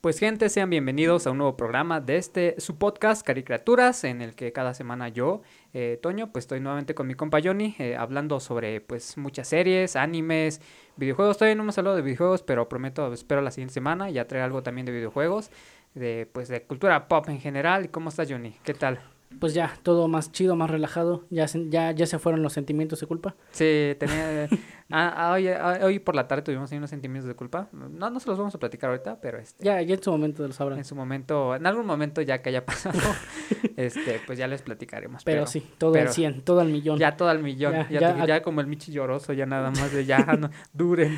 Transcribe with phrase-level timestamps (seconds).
[0.00, 4.34] Pues gente, sean bienvenidos a un nuevo programa de este, su podcast Caricaturas, en el
[4.34, 5.42] que cada semana yo,
[5.74, 9.96] eh, Toño, pues estoy nuevamente con mi compa Johnny, eh, hablando sobre pues muchas series,
[9.96, 10.62] animes,
[10.96, 11.36] videojuegos.
[11.36, 14.62] Todavía no hemos hablado de videojuegos, pero prometo, espero la siguiente semana ya traer algo
[14.62, 15.50] también de videojuegos,
[15.94, 17.84] de pues de cultura pop en general.
[17.84, 18.56] ¿Y cómo estás Johnny?
[18.64, 19.19] ¿Qué tal?
[19.38, 21.24] Pues ya, todo más chido, más relajado.
[21.30, 23.36] Ya se, ya, ya se fueron los sentimientos de culpa.
[23.52, 24.48] Sí, tenía...
[24.90, 27.68] ah, ah, hoy, ah, hoy por la tarde tuvimos ahí unos sentimientos de culpa.
[27.72, 29.64] No, no se los vamos a platicar ahorita, pero este...
[29.64, 30.78] Ya, ya en su momento los sabrán.
[30.78, 32.98] En su momento, en algún momento ya que haya pasado,
[33.76, 35.22] este, pues ya les platicaremos.
[35.24, 36.98] Pero, sí, todo al 100, todo al millón.
[36.98, 37.72] Ya todo al millón.
[37.72, 41.16] Ya, Ya, ya ya como el Michi lloroso, ya nada más de ya, no, duren.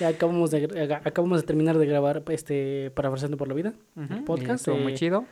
[0.00, 3.74] ya acabamos de, acabamos de terminar de grabar este Parafraseando por la Vida.
[3.96, 5.24] Ujú, y podcast, estuvo muy eh, chido.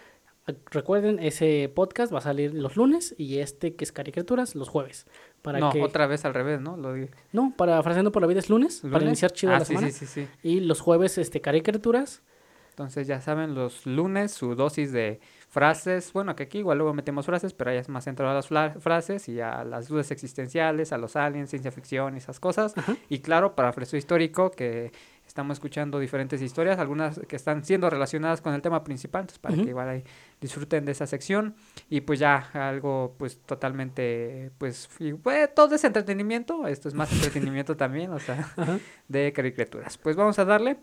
[0.70, 5.06] Recuerden, ese podcast va a salir los lunes y este que es caricaturas los jueves.
[5.40, 5.82] Para No, que...
[5.82, 6.76] otra vez al revés, ¿no?
[6.76, 9.74] Lo di- No, Parafraseando por la Vida es lunes, para iniciar chido ah, la sí,
[9.74, 9.90] semana.
[9.90, 10.28] sí, sí, sí.
[10.42, 12.22] Y los jueves este caricaturas.
[12.70, 17.24] Entonces ya saben, los lunes su dosis de frases, bueno, que aquí igual luego metemos
[17.24, 18.48] frases, pero ya es más centrado a las
[18.82, 22.76] frases y a las dudas existenciales, a los aliens, ciencia ficción y esas cosas.
[22.76, 22.96] Ajá.
[23.08, 24.90] Y claro, para Freso Histórico, que
[25.34, 29.56] estamos escuchando diferentes historias, algunas que están siendo relacionadas con el tema principal, entonces para
[29.56, 30.04] que igual ahí
[30.40, 31.56] disfruten de esa sección.
[31.90, 37.10] Y pues ya algo pues totalmente, pues, y, pues, todo es entretenimiento, esto es más
[37.12, 38.48] entretenimiento también, o sea,
[39.08, 39.98] de caricaturas.
[39.98, 40.76] Pues vamos a darle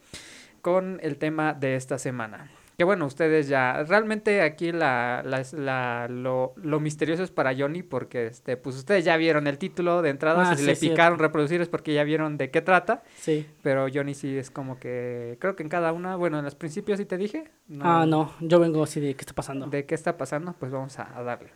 [0.62, 2.52] con el tema de esta semana.
[2.82, 7.84] Que bueno, ustedes ya, realmente aquí la, la- la- lo, lo misterioso es para Johnny
[7.84, 11.20] porque este, pues ustedes ya vieron el título de entrada, Ah, si sí, le picaron
[11.20, 13.46] reproducir es porque ya vieron de qué trata, Sí.
[13.62, 16.98] pero Johnny sí es como que, creo que en cada una, bueno, en los principios
[16.98, 17.52] sí te dije.
[17.82, 19.68] Ah, no, yo vengo así de qué está pasando.
[19.68, 20.56] ¿De qué está pasando?
[20.58, 21.52] Pues vamos a, a darle.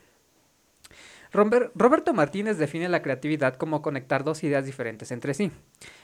[1.35, 5.51] Roberto Martínez define la creatividad como conectar dos ideas diferentes entre sí.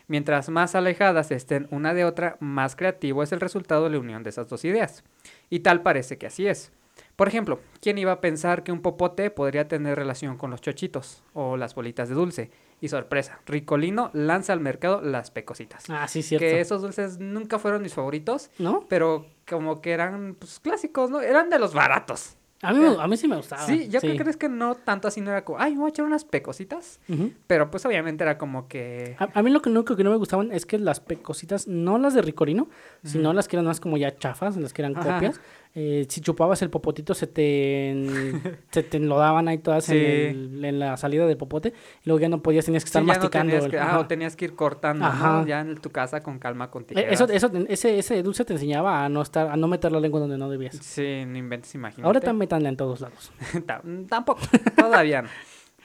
[0.08, 4.24] Mientras más alejadas estén una de otra, más creativo es el resultado de la unión
[4.24, 5.04] de esas dos ideas.
[5.50, 6.72] Y tal parece que así es.
[7.16, 11.24] Por ejemplo, ¿quién iba a pensar que un popote podría tener relación con los chochitos
[11.34, 12.52] o las bolitas de dulce?
[12.80, 15.86] Y sorpresa, Ricolino lanza al mercado las pecositas.
[15.90, 16.44] Ah, sí, cierto.
[16.44, 18.88] que esos dulces nunca fueron mis favoritos, ¿No?
[18.90, 21.22] pero como que eran pues, clásicos, ¿no?
[21.22, 22.38] Eran de los baratos.
[22.64, 23.66] A mí, a mí sí me gustaba.
[23.66, 25.88] Sí, yo creo que es que no tanto así, no era como, ay, me voy
[25.88, 27.00] a echar unas pecositas.
[27.48, 29.16] Pero pues obviamente era como que.
[29.20, 31.98] A, a mí lo que único que no me gustaban es que las pecositas, no
[31.98, 32.70] las de Ricorino,
[33.04, 35.14] sino las que eran más como ya chafas, las que eran Ajá.
[35.16, 35.40] copias.
[35.74, 40.04] Eh, si chupabas el popotito, se te, en- se te enlodaban ahí todas en, Sí.
[40.06, 41.70] el- en la salida del popote.
[42.04, 43.56] Y luego ya no podías, tenías que estar sí, ya no masticando.
[43.58, 45.46] el- ah, o tenías que ir cortando, ¿no?
[45.48, 47.14] Ya en tu casa con calma, con Eh, tijeras.
[47.14, 50.20] Eso, eso, ese, ese dulce te enseñaba a no estar, a no meter la lengua
[50.20, 50.76] donde no debías.
[50.76, 52.06] Sí, no inventes, imagínate.
[52.06, 53.32] Ahora también métanla en todos lados.
[53.66, 54.42] Ta- Tampoco,
[54.76, 55.30] todavía no.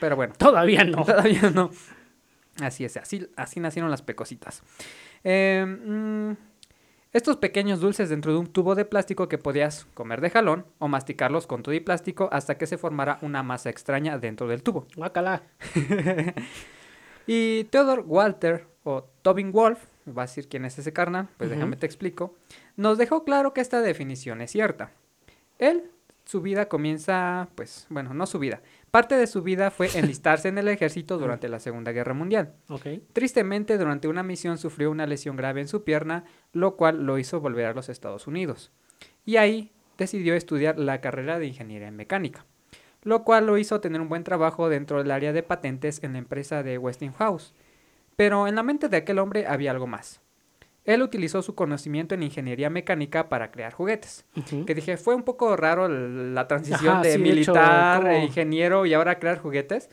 [0.01, 0.35] Pero bueno.
[0.37, 1.05] Todavía no.
[1.05, 1.71] Todavía no.
[2.61, 4.63] Así es, así, así nacieron las pecositas.
[5.23, 6.33] Eh, mm,
[7.13, 10.89] estos pequeños dulces dentro de un tubo de plástico que podías comer de jalón o
[10.89, 14.87] masticarlos con todo y plástico hasta que se formara una masa extraña dentro del tubo.
[14.97, 15.43] Guácala.
[17.27, 21.77] Y Theodore Walter o Tobin Wolf, va a decir quién es ese carnal, pues déjame
[21.77, 22.37] te explico,
[22.77, 24.93] nos dejó claro que esta definición es cierta.
[25.59, 25.91] Él,
[26.25, 28.61] su vida comienza, pues, bueno, no su vida.
[28.97, 32.55] Parte de su vida fue enlistarse en el ejército durante la Segunda Guerra Mundial.
[33.13, 36.25] Tristemente, durante una misión sufrió una lesión grave en su pierna,
[36.55, 38.73] lo cual lo hizo volver a los Estados Unidos.
[39.27, 42.47] Y ahí decidió estudiar la carrera de ingeniería en mecánica,
[43.03, 46.19] lo cual lo hizo tener un buen trabajo dentro del área de patentes en la
[46.21, 47.53] empresa de Westinghouse.
[48.17, 50.23] Pero en la mente de aquel hombre había algo más.
[50.87, 54.25] Él utilizó su conocimiento en ingeniería mecánica para crear juguetes.
[54.67, 58.13] Que dije, fue un poco raro la transición Ajá, de sí, de hecho, militar, como-
[58.13, 59.91] e ingeniero y ahora crear juguetes.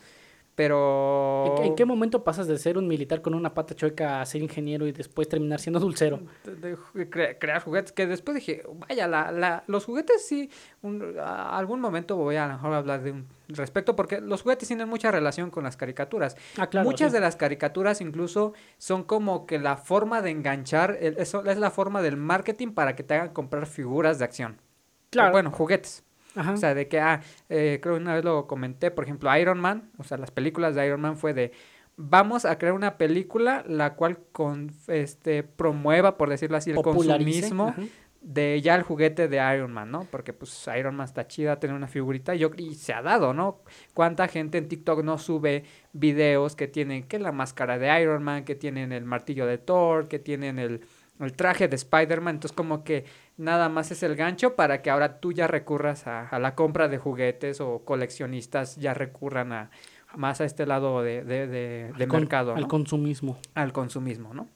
[0.56, 1.46] Pero...
[1.48, 4.26] ¿En, qué- en qué momento pasas de ser un militar con una pata chueca a
[4.26, 6.20] ser ingeniero y después terminar siendo dulcero?
[6.44, 10.50] de- de ju- cre- crear juguetes que después dije vaya la, la- los juguetes sí
[10.82, 14.44] un- a- algún momento voy a, a lo mejor hablar de un respecto porque los
[14.44, 16.88] juguetes tienen mucha relación con las caricaturas Ah, claro.
[16.88, 17.16] muchas sí.
[17.16, 21.72] de las caricaturas incluso son como que la forma de enganchar el- eso es la
[21.72, 24.62] forma del marketing para que te hagan comprar figuras de acción
[25.10, 25.32] Claro.
[25.32, 26.04] bueno juguetes
[26.36, 26.54] Ajá.
[26.54, 29.60] o sea, de que, ah, eh, creo que una vez lo comenté, por ejemplo, Iron
[29.60, 31.52] Man, o sea, las películas de Iron Man fue de,
[31.96, 37.70] vamos a crear una película la cual con, este, promueva, por decirlo así, el consumismo
[37.70, 37.82] ajá.
[38.22, 40.08] de ya el juguete de Iron Man, ¿no?
[40.10, 43.34] Porque pues Iron Man está chida tener una figurita y, yo, y se ha dado,
[43.34, 43.62] ¿no?
[43.94, 48.44] ¿Cuánta gente en TikTok no sube videos que tienen que la máscara de Iron Man,
[48.44, 50.82] que tienen el martillo de Thor, que tienen el,
[51.20, 52.36] el traje de Spider-Man?
[52.36, 53.06] Entonces como que
[53.38, 56.88] nada más es el gancho para que ahora tú ya recurras a, a la compra
[56.88, 59.70] de juguetes o coleccionistas ya recurran a
[60.16, 63.38] más a este lado de, de, de- de Al con- mercado, Al consumismo.
[63.56, 64.48] al consumismo, ¿no?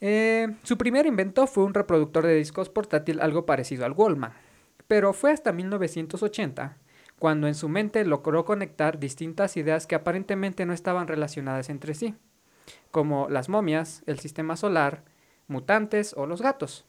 [0.00, 4.32] Eh, su primer invento fue un reproductor de discos portátil algo parecido al Wallman,
[4.88, 6.78] pero fue hasta 1980
[7.18, 12.14] cuando en su mente logró conectar distintas ideas que aparentemente no estaban relacionadas entre sí,
[12.90, 15.02] como las momias, el sistema solar,
[15.50, 16.84] mutantes o los gatos.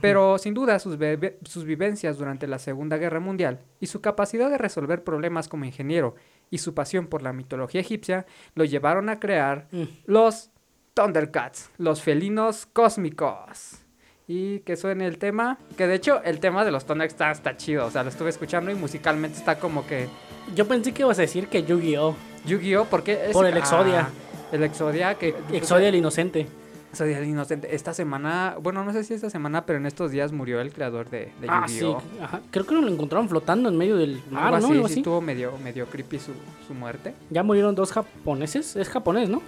[0.00, 0.96] Pero sin duda sus,
[1.44, 6.14] sus vivencias durante la Segunda Guerra Mundial y su capacidad de resolver problemas como ingeniero
[6.48, 8.24] y su pasión por la mitología egipcia
[8.54, 9.82] lo llevaron a crear Mm.
[10.06, 10.50] los
[10.94, 13.80] Thundercats, los felinos cósmicos.
[14.28, 17.56] Y que suene el tema, que de hecho el tema de los Thundercats está, está
[17.56, 20.06] chido, o sea, lo estuve escuchando y musicalmente está como que
[20.54, 22.14] Yo pensé que ibas a decir que Yu-Gi-Oh!
[22.46, 22.84] Yu-Gi-Oh!
[22.86, 23.32] porque es...
[23.32, 24.02] Por el Exodia.
[24.08, 24.10] Ah,
[24.52, 25.34] el Exodia que...
[25.52, 26.46] Exodia el Inocente.
[26.94, 27.74] Exodia el Inocente.
[27.74, 31.10] Esta semana, bueno, no sé si esta semana, pero en estos días murió el creador
[31.10, 31.80] de, de Ah, sí.
[31.80, 32.24] Yu-Gi-Oh!
[32.24, 32.40] Ajá.
[32.50, 34.72] Creo que lo encontraron flotando en medio del mar, Algo ¿no?
[34.74, 35.00] Algo sí así.
[35.00, 36.32] estuvo medio, medio creepy su,
[36.66, 37.14] su muerte.
[37.30, 38.76] Ya murieron dos japoneses.
[38.76, 39.42] Es japonés, ¿no?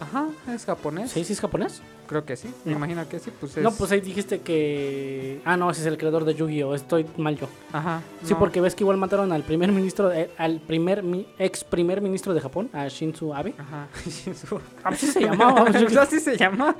[0.00, 1.12] Ajá, es japonés.
[1.12, 1.80] Sí, sí es japonés.
[2.08, 2.48] Creo que sí.
[2.64, 2.78] Me No.
[2.78, 3.62] imagino que sí, pues es...
[3.62, 5.40] No, pues ahí dijiste que.
[5.44, 6.74] Ah, no, ese es el creador de Yu-Gi-Oh!
[6.74, 7.46] Estoy mal yo.
[7.72, 8.02] Ajá.
[8.24, 8.38] Sí, no.
[8.40, 12.34] porque ves que igual mataron al primer ministro, eh, al primer mi- ex primer ministro
[12.34, 13.54] de Japón, a Shinzo Abe.
[13.56, 13.86] Ajá.
[14.06, 14.60] Shinzo.
[14.84, 15.70] Así se llamaba.
[15.70, 16.76] yo- Así se llama.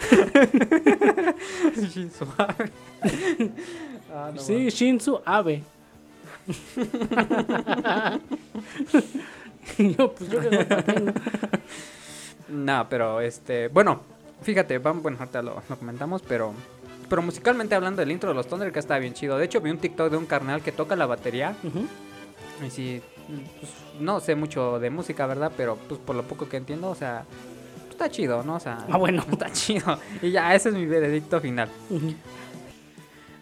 [1.76, 2.70] Shinzo Abe.
[4.17, 5.62] Ah, no sí, Shinzo Abe.
[9.78, 11.12] yo, pues yo que ¿no?
[12.49, 14.02] No, pero este, bueno,
[14.43, 16.52] fíjate, vamos, bueno, ahorita lo, lo comentamos, pero
[17.08, 19.37] pero musicalmente hablando del intro de los Thundercats está bien chido.
[19.38, 21.55] De hecho, vi un TikTok de un carnal que toca la batería
[22.67, 23.02] y sí,
[23.61, 25.52] pues, no sé mucho de música, ¿verdad?
[25.56, 27.25] Pero pues por lo poco que entiendo, o sea,
[27.91, 28.56] está chido, ¿no?
[28.56, 29.23] O sea, Ah, bueno.
[29.32, 29.99] está chido.
[30.23, 31.69] Y ya, ese es mi veredicto final.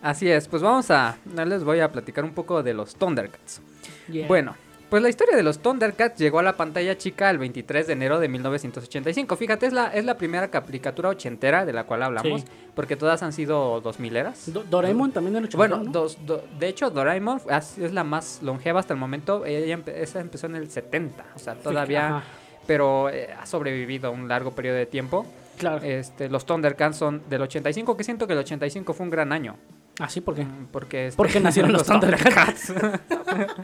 [0.03, 1.17] Así es, pues vamos a,
[1.47, 3.63] les voy a platicar un poco de los Thundercats.
[4.11, 4.27] Yeah.
[4.27, 4.57] Bueno,
[4.93, 8.21] pues la historia de los Thundercats llegó a la pantalla chica el 23 de enero
[8.21, 9.37] de 1985.
[9.37, 12.47] Fíjate, es la, es la primera caricatura ochentera de la cual hablamos, Sí.
[12.75, 14.53] porque todas han sido 2000 eras.
[14.53, 15.91] Do- Doraemon también era Bueno, ¿no?
[15.91, 17.41] dos- do- de hecho, Doraemon
[17.79, 19.47] es la más longeva hasta el momento.
[19.47, 22.25] Ella empe- esa empezó en el 70, o sea, todavía, Ajá,
[22.67, 25.25] pero eh, ha sobrevivido un largo periodo de tiempo.
[25.59, 25.83] claro.
[25.83, 29.57] Este, los Thundercats son del 85, que siento que el 85 fue un gran año.
[29.99, 30.21] ¿Ah, sí?
[30.21, 30.45] ¿Por qué?
[30.45, 32.73] Mm, Porque, este, Porque nacieron los Thundercats.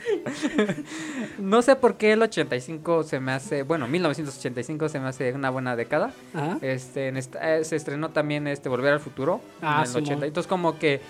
[1.39, 5.51] no sé por qué el 85 se me hace, bueno, 1985 se me hace una
[5.51, 6.13] buena década.
[6.35, 6.59] Ajá.
[6.63, 10.03] Este, en esta- eh, se estrenó también este Volver al Futuro Ah, en el Simón.
[10.05, 10.27] 80.
[10.27, 11.01] Entonces como que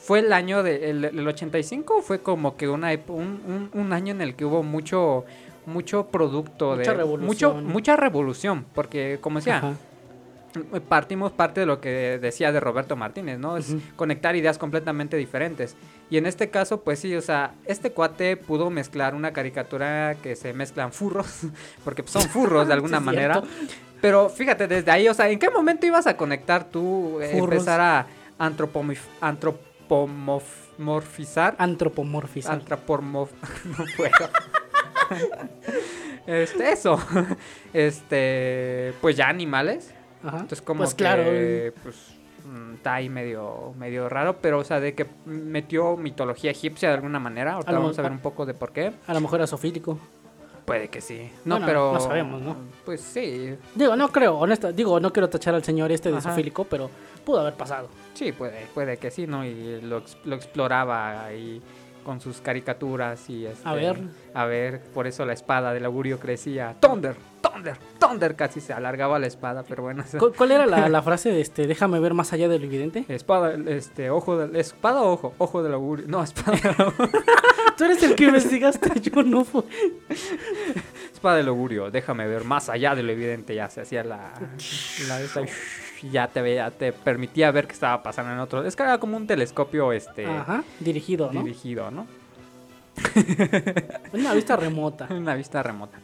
[0.00, 4.12] fue el año de el, el 85 fue como que una un, un- un año
[4.12, 5.24] en el que hubo mucho
[5.66, 7.26] mucho producto Mucha de revolución.
[7.26, 9.72] mucho mucha revolución, porque como decía, Ajá.
[10.88, 13.56] Partimos parte de lo que decía de Roberto Martínez, ¿no?
[13.56, 15.76] Es conectar ideas completamente diferentes.
[16.10, 20.36] Y en este caso, pues sí, o sea, este cuate pudo mezclar una caricatura que
[20.36, 21.40] se mezclan furros,
[21.84, 23.42] porque pues, son furros de alguna manera.
[24.00, 27.80] Pero fíjate, desde ahí, o sea, ¿en qué momento ibas a conectar tú, eh, empezar
[27.80, 28.06] a
[28.38, 31.56] antropomorf- antropomorfizar?
[31.58, 32.54] Antropomorfizar.
[32.54, 33.32] Antropomorf...
[33.64, 34.30] no puedo.
[36.26, 36.98] este, eso.
[37.72, 39.92] Este, pues ya animales.
[40.22, 40.36] Ajá.
[40.38, 41.22] Entonces como pues que, claro.
[41.82, 41.96] pues
[42.44, 46.94] mm, está ahí medio, medio raro, pero o sea, de que metió mitología egipcia de
[46.96, 47.54] alguna manera.
[47.54, 48.92] Ahorita A lo vamos a ver un poco de por qué.
[49.06, 49.98] A lo mejor era sofílico.
[50.64, 51.30] Puede que sí.
[51.46, 51.92] No, Bueno, pero...
[51.94, 52.54] no sabemos, ¿no?
[52.84, 54.70] Pues sí, Digo, no creo, honesta.
[54.70, 56.28] Digo, no quiero tachar al señor este de Ajá.
[56.28, 56.90] sofílico, pero
[57.24, 57.88] pudo haber pasado.
[58.12, 59.46] sí, puede, puede que sí, ¿no?
[59.46, 61.62] Y lo, lo exploraba ahí
[62.08, 64.00] con sus caricaturas y este, A ver.
[64.32, 66.74] A ver, por eso la espada del augurio crecía.
[66.80, 70.02] Thunder, Thunder, Thunder, casi se alargaba la espada, pero bueno.
[70.02, 72.64] esa- ¿Cu- ¿Cuál era la, la frase de este, déjame ver más allá de lo
[72.64, 73.04] evidente?
[73.08, 77.20] Espada, este, ojo del, espada o ojo, ojo del augurio, no, espada del augurio.
[77.76, 79.64] Tú eres el que investigaste, yo no fui.
[81.12, 83.54] Espada del augurio, déjame ver más allá de lo evidente.
[83.54, 84.32] Ya se hacía la.
[85.08, 85.42] la esa,
[86.04, 88.64] ya te veía, te permitía ver qué estaba pasando en otro.
[88.64, 91.42] Es que era como un telescopio este Ajá, dirigido, ¿no?
[91.42, 92.06] dirigido, ¿no?
[94.12, 95.06] Una vista remota.
[95.10, 95.98] Una vista remota.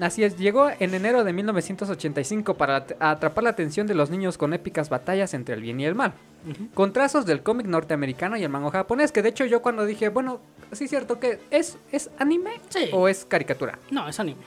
[0.00, 4.36] Así es, llegó en enero de 1985 para at- atrapar la atención de los niños
[4.36, 6.14] con épicas batallas entre el bien y el mal.
[6.50, 6.68] Ujú.
[6.74, 10.08] Con trazos del cómic norteamericano y el manga japonés, que de hecho yo cuando dije,
[10.08, 10.40] bueno,
[10.72, 12.90] sí es cierto que es, es anime Sí.
[12.92, 13.78] o es caricatura.
[13.92, 14.40] No, es anime.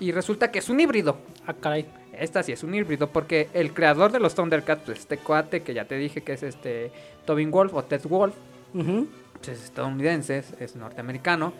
[0.00, 1.18] Y resulta que es un híbrido.
[1.46, 1.86] Ah, caray.
[2.12, 5.74] Esta sí es un híbrido porque el creador de los Thundercats, pues este cuate que
[5.74, 6.90] ya te dije que es este
[7.24, 8.34] Tobin Wolf o Ted Wolf,
[8.72, 11.52] pues, es estadounidense, es, norteamericano,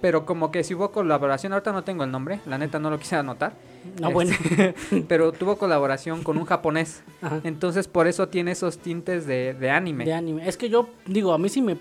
[0.00, 2.98] pero como que si hubo colaboración, ahorita no tengo el nombre, la neta no lo
[2.98, 3.52] quise anotar,
[4.00, 4.34] No, bueno.
[5.08, 7.40] pero tuvo colaboración con un japonés, Ajá.
[7.44, 10.04] entonces por eso tiene esos tintes de, de anime.
[10.04, 10.48] De anime.
[10.48, 11.76] Es que yo, digo, a mí sí me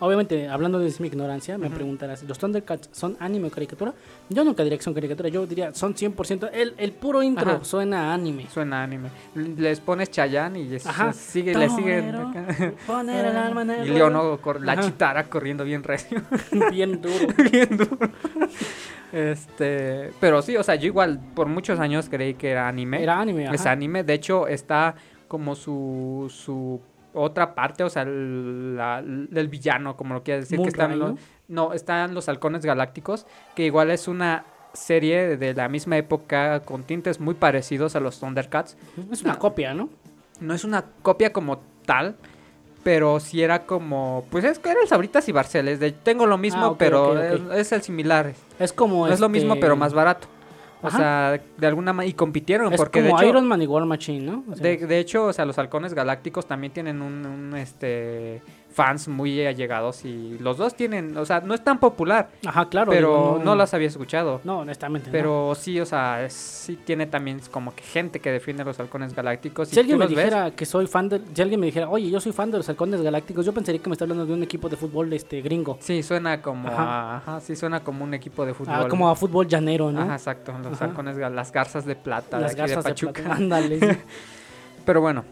[0.00, 1.76] obviamente, hablando desde mi ignorancia, me Ujú.
[1.76, 3.94] preguntarás, ¿los Thundercats son anime o caricatura?
[4.28, 6.50] Yo nunca diría que son caricatura, yo diría son 100%.
[6.52, 7.64] El, el puro intro Ajá.
[7.64, 8.46] suena a anime.
[8.52, 9.08] Suena anime.
[9.34, 11.12] Les pones Chayanne y es- Ajá.
[11.12, 12.14] sigue, le siguen.
[12.86, 16.22] Poner el alma en el Y Leono, cor- la chitara corriendo bien recio.
[16.70, 17.26] Bien duro.
[17.50, 17.98] bien duro.
[19.12, 23.02] Este, pero sí, o sea, yo igual por muchos años creí que era anime.
[23.02, 23.70] Era anime, Es ajá.
[23.72, 24.94] anime, de hecho está
[25.28, 26.80] como su, su
[27.16, 31.14] otra parte, o sea, el, la- el villano, como lo quieras decir, que están los,
[31.48, 31.72] ¿no?
[31.72, 37.18] están los halcones galácticos, que igual es una serie de la misma época con tintes
[37.18, 38.76] muy parecidos a los Thundercats.
[39.10, 39.38] Es una No.
[39.38, 39.88] copia, ¿no?
[40.40, 42.16] No es una copia como tal,
[42.84, 46.36] pero sí era como, pues es que era el Sabritas y Barceles, de tengo lo
[46.38, 47.20] mismo, Ah, pero.
[47.20, 48.32] Es, es el similar.
[48.58, 49.06] Es como.
[49.06, 50.28] No es lo este, mismo, pero más barato.
[50.86, 50.98] O Ajá.
[50.98, 53.28] sea, de alguna manera, y compitieron, Es porque de como hecho...
[53.28, 54.44] Iron Man y War Machine, ¿no?
[54.48, 58.40] O sea, De, de hecho, o sea, los halcones galácticos también tienen un, un, este
[58.76, 62.90] fans muy allegados y los dos tienen, o sea, no es tan popular, Ajá, claro.
[62.92, 64.42] pero digo, no, las había escuchado.
[64.44, 65.06] No, honestamente.
[65.08, 65.12] no.
[65.12, 69.14] Pero sí, o sea, es- sí tiene también como que gente que defiende los halcones
[69.14, 69.68] galácticos.
[69.68, 71.22] Si y alguien me ves, dijera que soy fan de.
[71.32, 73.88] Si alguien me dijera, oye, yo soy fan de los halcones galácticos, yo pensaría que
[73.88, 75.78] me está hablando de un equipo de fútbol este gringo.
[75.80, 76.82] Sí, suena como Ajá.
[76.82, 78.74] a- ajá, sí suena como un equipo de fútbol.
[78.76, 80.02] Ah, como a fútbol llanero, ¿no?
[80.02, 80.84] Ajá, exacto, los Ajá.
[80.84, 83.22] halcones, las garzas de plata Las de aquí garzas de, Pachuca.
[83.22, 83.36] plata.
[83.36, 83.78] Ándale.
[84.84, 85.24] Pero bueno,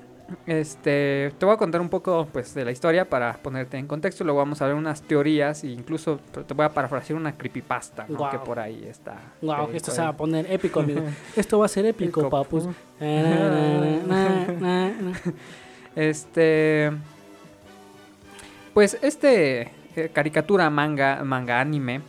[0.46, 4.24] este, te voy a contar un poco pues de la historia para ponerte en contexto.
[4.24, 8.30] Luego vamos a ver unas teorías e incluso te voy a parafrasear una creepypasta ¿no?
[8.30, 9.16] Que por ahí está.
[9.42, 11.02] Wow, esto se va a poner épico, amigo.
[11.36, 12.68] Esto va a ser épico, Épico, papus.
[15.96, 16.90] Este,
[18.72, 22.00] pues este eh, caricatura manga manga anime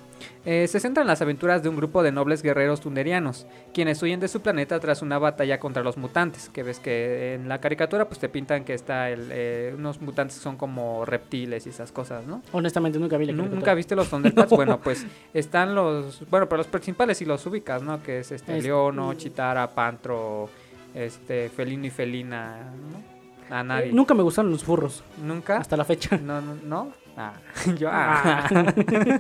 [0.45, 4.19] eh, se centra en las aventuras de un grupo de nobles guerreros tunderianos, quienes huyen
[4.19, 6.49] de su planeta tras una batalla contra los mutantes.
[6.49, 10.37] Que ves que en la caricatura pues te pintan que está el, eh, unos mutantes
[10.37, 12.41] que son como reptiles y esas cosas, ¿no?
[12.51, 13.55] Honestamente, nunca vi la caricatura.
[13.55, 14.51] ¿Nunca viste los Thundercats?
[14.51, 14.55] No.
[14.57, 16.29] Bueno, pues están los.
[16.29, 18.01] Bueno, pero los principales y los ubicas, ¿no?
[18.03, 19.13] Que es este Es- Leono.
[19.15, 20.49] Chitara, Pantro,
[20.93, 23.55] este Felino y Felina, ¿no?
[23.55, 23.89] A nadie.
[23.89, 25.57] Eh, Nunca me gustaron los furros, ¿Nunca?
[25.57, 26.17] hasta la fecha.
[26.17, 26.93] No, no, no.
[27.17, 27.33] Ah,
[27.77, 27.89] yo.
[27.91, 28.45] Ah.
[28.53, 28.73] Ah.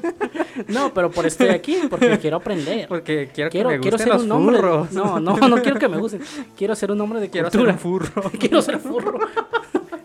[0.67, 2.87] no, pero por estoy aquí, porque quiero aprender.
[2.87, 4.57] Porque quiero, Quiero, que me quiero gusten ser los un hombre.
[4.57, 4.91] furros.
[4.91, 6.21] No, no, no quiero que me gusten.
[6.57, 7.73] Quiero ser un hombre de quiero ser cultura.
[7.73, 8.31] un furro.
[8.39, 9.19] quiero ser furro.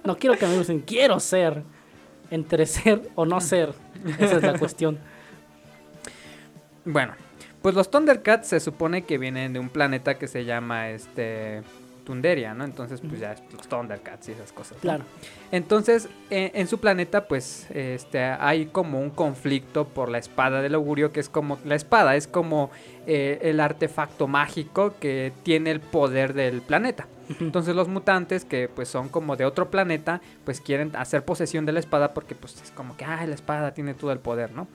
[0.05, 1.63] no quiero que me gusten, quiero ser.
[2.31, 3.73] Entre ser o no ser.
[4.19, 4.99] Esa es la cuestión.
[6.85, 7.15] Bueno,
[7.61, 11.63] pues los Thundercats se supone que vienen de un planeta que se llama este
[12.11, 12.65] Tunderia, ¿no?
[12.65, 14.73] Entonces, pues ya los Thundercats y esas cosas.
[14.73, 14.81] ¿no?
[14.81, 15.05] Claro.
[15.53, 20.75] Entonces, en, en su planeta, pues, este, hay como un conflicto por la espada del
[20.75, 22.73] augurio, que es como, la espada es como
[23.07, 27.07] eh, el artefacto mágico que tiene el poder del planeta.
[27.39, 31.73] Entonces los mutantes, que pues son como de otro planeta, pues quieren hacer posesión de
[31.73, 34.67] la espada porque pues es como que, ah, la espada tiene todo el poder, ¿no?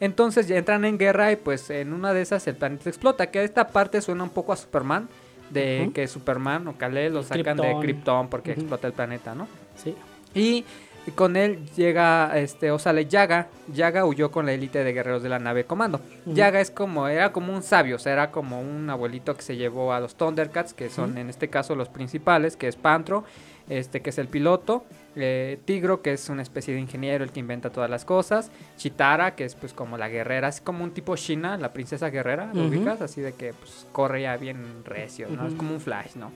[0.00, 3.42] Entonces ya entran en guerra y pues en una de esas el planeta explota, que
[3.42, 5.08] esta parte suena un poco a Superman,
[5.54, 8.28] de que Superman o Kal-El lo sacan de Krypton.
[8.28, 9.48] Porque explota el planeta, ¿no?
[9.76, 9.94] Sí.
[10.34, 10.64] Y
[11.12, 13.48] con él llega, este, o sale Yaga.
[13.72, 16.00] Yaga huyó con la élite de guerreros de la nave Comando.
[16.26, 19.56] Yaga es como, era como un sabio, o sea, era como un abuelito que se
[19.56, 23.24] llevó a los Thundercats, que son en este caso los principales, que es Pantro,
[23.68, 24.84] este, que es el piloto,
[25.16, 29.34] eh, Tigro, que es una especie de ingeniero, el que inventa todas las cosas, Chitara,
[29.34, 32.64] que es pues como la guerrera, es como un tipo Shina, la princesa guerrera, ¿lo
[32.66, 33.00] ubicas?
[33.00, 35.46] Así de que pues corre ya bien recio, ¿no?
[35.46, 36.32] Es como un flash, ¿no?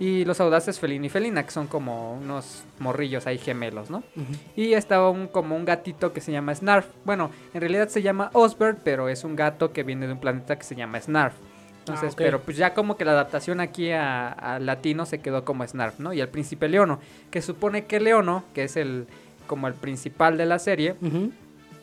[0.00, 4.02] Y los audaces Felina y Felina, que son como unos morrillos ahí gemelos, ¿no?
[4.56, 6.86] Y estaba un, como un gatito que se llama Snarf.
[7.04, 10.56] Bueno, en realidad se llama Osbert, pero es un gato que viene de un planeta
[10.56, 11.34] que se llama Snarf.
[11.88, 12.18] Entonces, Ah, ok.
[12.18, 15.98] pero pues ya como que la adaptación aquí a, a latino se quedó como Snarf,
[16.00, 16.12] ¿no?
[16.12, 19.06] Y el príncipe Leono, que supone que Leono, que es el
[19.46, 21.32] como el principal de la serie, Ujú.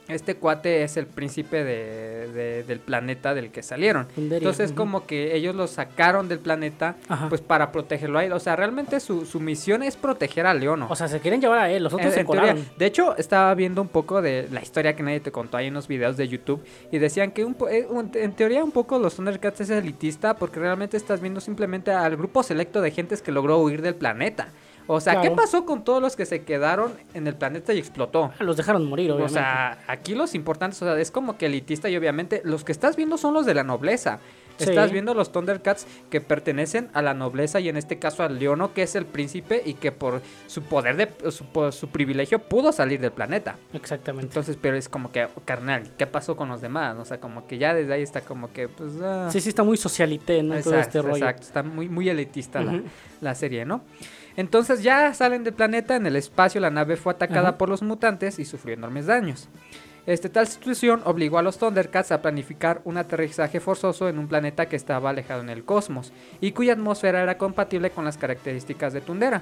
[0.08, 4.08] Este cuate es el príncipe de, de- del planeta del que salieron.
[4.18, 4.78] Entonces ujú.
[4.78, 7.30] como que ellos lo sacaron del planeta Ajá.
[7.30, 8.32] pues para protegerlo a él.
[8.34, 10.88] O sea, realmente su, su misión es proteger a Leono.
[10.90, 12.56] O sea, se quieren llevar a él, los otros En- se en teoría.
[12.78, 15.74] De hecho, estaba viendo un poco de la historia que nadie te contó ahí en
[15.74, 19.16] los videos de YouTube y decían que un eh, un- en teoría un poco los
[19.16, 23.58] Thundercats es elitista porque realmente estás viendo simplemente al grupo selecto de gentes que logró
[23.60, 24.50] huir del planeta.
[24.88, 25.36] O sea, ¿qué Claro.
[25.36, 28.32] pasó con todos los que se quedaron en el planeta y explotó?
[28.40, 29.40] Ah, Los dejaron morir, O obviamente.
[29.40, 32.96] sea, aquí los importantes, o sea, es como que elitista y obviamente los que estás
[32.96, 34.20] viendo son los de la nobleza.
[34.58, 34.70] Sí.
[34.70, 38.74] Estás viendo los Thundercats que pertenecen a la nobleza y en este caso al Leono
[38.74, 42.72] que es el príncipe y que por su poder de su, por su privilegio pudo
[42.72, 43.58] salir del planeta.
[43.74, 44.28] Exactamente.
[44.28, 46.96] Entonces, pero es como que, carnal, ¿qué pasó con los demás?
[46.98, 49.28] O sea, como que ya desde ahí está como que, pues, ah.
[49.30, 50.52] Sí, sí, está muy socialité, ¿no?
[50.62, 51.16] Todo Exacto, este rollo.
[51.18, 52.64] exacto, está muy, muy elitista
[53.20, 53.82] la serie, ¿no?
[54.38, 57.58] Entonces ya salen del planeta, en el espacio la nave fue atacada Ajá.
[57.58, 59.48] por los mutantes y sufrió enormes daños.
[60.06, 64.68] Este, tal situación obligó a los Thundercats a planificar un aterrizaje forzoso en un planeta
[64.68, 69.02] que estaba alejado en el cosmos y cuya atmósfera era compatible con las características de
[69.02, 69.42] Tundera.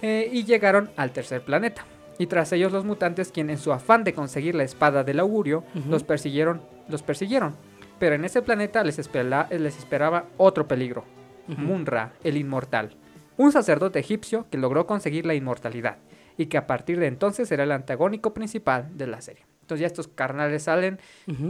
[0.00, 1.84] Eh, y llegaron al tercer planeta.
[2.18, 5.64] Y tras ellos los mutantes, quienes en su afán de conseguir la espada del augurio,
[5.88, 7.54] los persiguieron, los persiguieron.
[7.98, 11.04] Pero en ese planeta les, espera- les esperaba otro peligro.
[11.46, 12.96] Munra, el inmortal.
[13.38, 15.96] Un sacerdote egipcio que logró conseguir la inmortalidad.
[16.36, 19.44] Y que a partir de entonces será el antagónico principal de la serie.
[19.62, 20.98] Entonces ya estos carnales salen,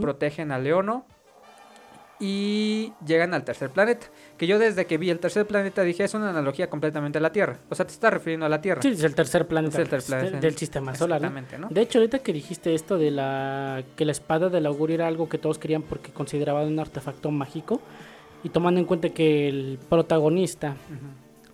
[0.01, 1.05] protegen a Leono.
[2.21, 4.07] Y llegan al tercer planeta.
[4.37, 7.31] Que yo desde que vi el tercer planeta dije es una analogía completamente a la
[7.31, 7.57] Tierra.
[7.69, 8.81] O sea, te está refiriendo a la Tierra.
[8.81, 10.45] Sí, es el tercer planeta, Es el tercer del- planeta.
[10.45, 11.21] del sistema solar.
[11.21, 11.27] ¿no?
[11.27, 11.69] Exactamente, ¿no?
[11.73, 15.29] De hecho, ahorita que dijiste esto de la que la espada del augurio era algo
[15.29, 17.79] que todos querían porque consideraban un artefacto mágico
[18.43, 20.75] y tomando en cuenta que el protagonista.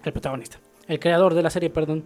[0.09, 0.57] El protagonista,
[0.87, 2.03] el creador de la serie, perdón,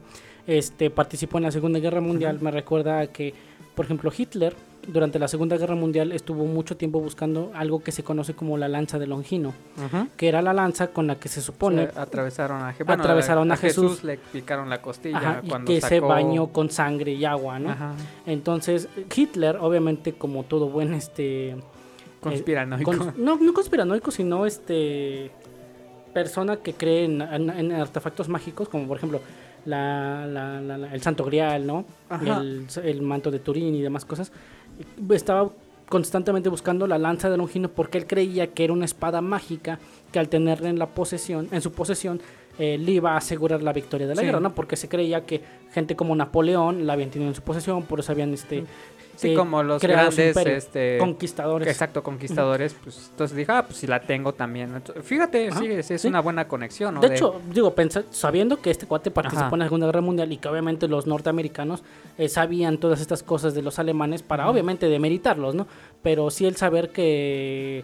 [0.48, 3.34] este participó en la Segunda Guerra Mundial, me recuerda a que,
[3.76, 4.56] por ejemplo, Hitler
[4.88, 8.68] durante la Segunda Guerra Mundial estuvo mucho tiempo buscando algo que se conoce como la
[8.68, 9.54] lanza de Longino,
[10.18, 14.04] que era la lanza con la que se supone atravesaron a, Je- Atravesaron a Jesús.
[14.04, 17.70] le picaron la costilla ajá, y cuando que se bañó con sangre y agua, ¿no?
[17.72, 17.94] Ajá,
[18.26, 21.56] Entonces, Hitler, obviamente, como todo buen este.
[22.22, 22.92] conspiranoico.
[22.94, 25.32] eh, cons- no, no conspiranoico, sino este.
[26.14, 29.22] Persona que cree en, en- en artefactos mágicos, como por ejemplo
[29.66, 31.86] la, la- la- el Santo Grial, ¿no?
[32.42, 34.32] El, el manto de Turín y demás cosas.
[35.12, 35.50] Estaba
[35.88, 39.80] constantemente buscando la lanza de Longino porque él creía que era una espada mágica
[40.12, 42.22] que al tenerla en la posesión, en su posesión,
[42.60, 44.26] eh, le iba a asegurar la victoria de la Sí.
[44.28, 44.54] guerra, ¿no?
[44.54, 45.42] Porque se creía que
[45.74, 48.66] gente como Napoleón la habían tenido en su posesión, por eso habían este
[49.16, 51.68] Sí, eh, como los grandes este, conquistadores.
[51.68, 54.74] exacto, conquistadores, pues entonces dije, ah, pues si la tengo también.
[54.74, 56.08] Entonces, fíjate, Ajá, sí, es, es sí.
[56.08, 57.02] una buena conexión, ¿no?
[57.02, 59.56] De hecho, digo, pensa- sabiendo que este cuate participó Ajá.
[59.56, 61.84] en la Segunda Guerra Mundial y que obviamente los norteamericanos
[62.18, 65.68] eh, sabían todas estas cosas de los alemanes para obviamente demeritarlos, ¿no?
[66.02, 67.84] Pero sí el saber que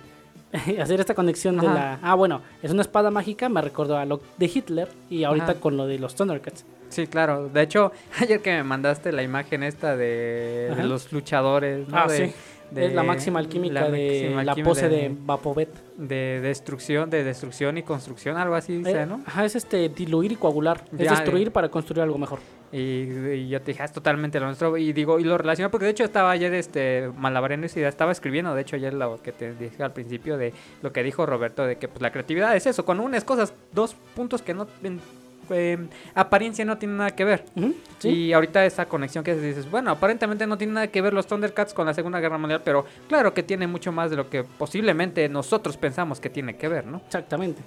[0.82, 1.74] hacer esta conexión de Ajá.
[1.76, 2.00] la...
[2.02, 5.60] Ah, bueno, es una espada mágica, me recordó a lo de Hitler y ahorita Ajá.
[5.60, 6.66] con lo de los Thundercats.
[6.90, 7.50] Sí, claro.
[7.50, 11.98] De hecho, ayer que me mandaste la imagen esta de, de los luchadores, ¿no?
[11.98, 12.34] Ah, De- sí.
[12.72, 15.70] de- es la máxima alquímica la de máxima la pose de, Vapovet.
[15.98, 19.22] de destrucción, de destrucción y construcción, algo así dice, Eh, ¿no?
[19.26, 20.84] Ajá, es este diluir y coagular.
[20.92, 22.40] Ya, es destruir para construir algo mejor.
[22.76, 24.76] Y, y yo te dije, "Ah, es totalmente lo nuestro.
[24.76, 28.12] Y digo, y lo relaciono porque de hecho estaba ayer este malabareno esa idea, estaba
[28.12, 31.66] escribiendo, de hecho ayer lo que te dije al principio de lo que dijo Roberto,
[31.66, 35.00] de que pues la creatividad es eso, cuando unes cosas, dos puntos que no en
[35.52, 35.78] eh,
[36.16, 37.46] apariencia no tienen nada que ver.
[38.00, 38.10] Sí.
[38.10, 41.74] Y ahorita esa conexión que dices, bueno, aparentemente no tiene nada que ver los Thundercats
[41.74, 45.30] con la Segunda Guerra Mundial, pero claro que tiene mucho más de lo que posiblemente
[45.30, 46.98] nosotros pensamos que tiene que ver, ¿no?
[47.06, 47.62] Exactamente.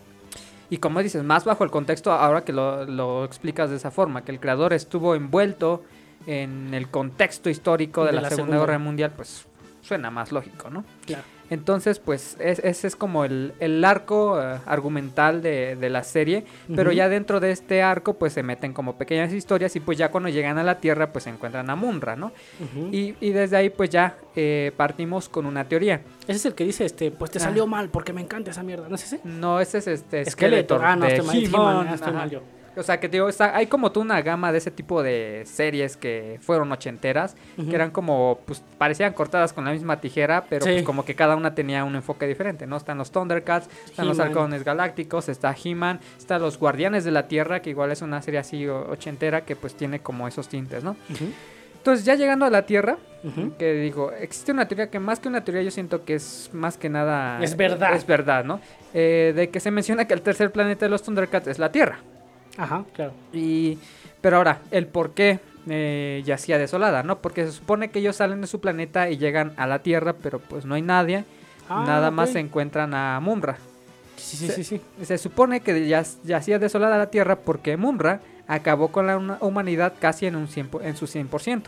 [0.71, 4.25] Y como dices, más bajo el contexto, ahora que lo, lo explicas de esa forma,
[4.25, 5.83] que el creador estuvo envuelto
[6.27, 8.67] en el contexto histórico de, De la, la Segunda, Segunda.
[8.67, 9.47] Guerra Mundial, pues
[9.81, 10.85] suena más lógico, ¿no?
[11.07, 11.25] Claro.
[11.51, 16.45] Entonces, pues es- ese es como el, el arco eh, argumental de, de la serie,
[16.75, 20.11] pero ya dentro de este arco pues se meten como pequeñas historias y pues ya
[20.11, 22.33] cuando llegan a la Tierra pues se encuentran a Munra, ¿no?
[22.93, 26.03] Y, y desde ahí pues ya eh, partimos con una teoría.
[26.25, 27.43] Ese es el que dice, este, pues te Ah.
[27.43, 29.21] salió mal porque me encanta esa mierda, ¿no es ese?
[29.25, 30.81] No, ese es este Skeletor.
[30.85, 32.43] Ah, no, de estoy mal, estoy yo.
[32.79, 35.97] O sea, que digo, está- hay como tú una gama de ese tipo de series
[35.97, 37.69] que fueron ochenteras, Ujú.
[37.69, 40.73] que eran como, pues, parecían cortadas con la misma tijera, pero Sí.
[40.73, 42.77] pues como que cada una tenía un enfoque diferente, ¿no?
[42.77, 44.19] Están los Thundercats, están los.
[44.21, 48.41] Halcones Galácticos, está He-Man, están los Guardianes de la Tierra, que igual es una serie
[48.41, 50.97] así ochentera que pues tiene como esos tintes, ¿no?
[51.77, 52.99] Entonces, ya llegando a la Tierra,
[53.59, 56.77] que digo, existe una teoría que más que una teoría yo siento que es más
[56.77, 57.43] que nada...
[57.43, 57.95] Es verdad.
[57.95, 58.61] Es verdad, ¿no?
[58.95, 61.99] Eh, de que se menciona que el tercer planeta de los Thundercats es la Tierra.
[62.59, 63.13] Ajá, claro.
[63.33, 63.79] Y,
[64.21, 65.41] pero ahora, el por qué
[65.71, 67.19] eh, yacía desolada, ¿no?
[67.21, 70.39] Porque se supone que ellos salen de su planeta y llegan a la Tierra, pero
[70.41, 71.25] pues no hay nadie.
[71.71, 73.57] Ah, nada más se encuentran a Munra.
[74.17, 74.81] Sí, sí, sí, sí.
[75.05, 79.93] Se supone que ya, yacía desolada la Tierra porque Munra acabó con la huma- humanidad
[80.01, 81.63] casi en, un 100 po- en su 100%,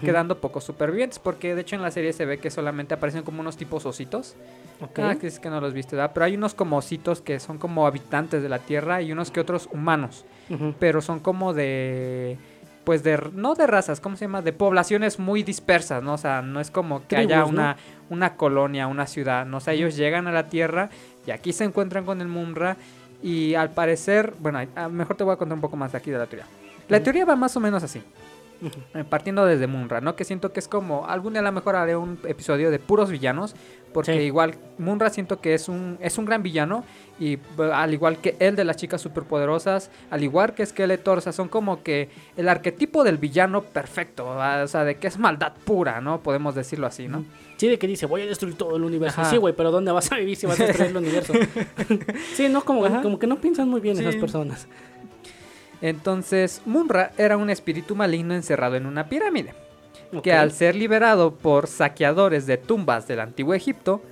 [0.00, 3.40] Quedando pocos supervivientes, porque de hecho en la serie se ve que solamente aparecen como
[3.40, 4.34] unos tipos ositos.
[4.80, 4.98] Ok.
[4.98, 6.12] Ah, que es que no los viste, ¿verdad?
[6.14, 9.40] Pero hay unos como ositos que son como habitantes de la Tierra y unos que
[9.40, 10.24] otros humanos.
[10.78, 12.36] Pero son como de
[12.84, 14.42] pues de no de razas, ¿cómo se llama?
[14.42, 16.14] De poblaciones muy dispersas, ¿no?
[16.14, 17.76] O sea, no es como que haya una
[18.10, 19.58] una colonia, una ciudad, ¿no?
[19.58, 20.90] O sea, ellos llegan a la Tierra
[21.26, 22.76] y aquí se encuentran con el Munra
[23.22, 24.58] y al parecer, bueno,
[24.90, 26.46] mejor te voy a contar un poco más de aquí de la teoría.
[26.88, 28.02] La teoría va más o menos así.
[28.94, 30.14] Eh, partiendo desde Munra, ¿no?
[30.14, 33.10] Que siento que es como, algún día a lo mejor haré un episodio de puros
[33.10, 33.54] villanos,
[33.92, 34.18] porque Sí.
[34.20, 36.84] igual Munra siento que es un, es un gran villano,
[37.18, 41.20] y b- al igual que el de las chicas superpoderosas, al igual que Skeletor, o
[41.20, 44.62] sea, son como que el arquetipo del villano perfecto, ¿verdad?
[44.64, 46.22] o sea, de que es maldad pura, ¿no?
[46.22, 47.24] Podemos decirlo así, ¿no?
[47.56, 49.20] Sí, de que dice, voy a destruir todo el universo.
[49.20, 49.30] Ajá.
[49.30, 51.32] Sí, güey, pero ¿dónde vas a vivir si vas a destruir el universo?
[52.34, 53.02] sí, no, como, Ajá.
[53.02, 54.02] como que no piensan muy bien Sí.
[54.02, 54.66] esas personas.
[55.82, 59.54] Entonces, Munra era un espíritu maligno encerrado en una pirámide.
[60.22, 64.02] Que al ser liberado por saqueadores de tumbas del antiguo Egipto,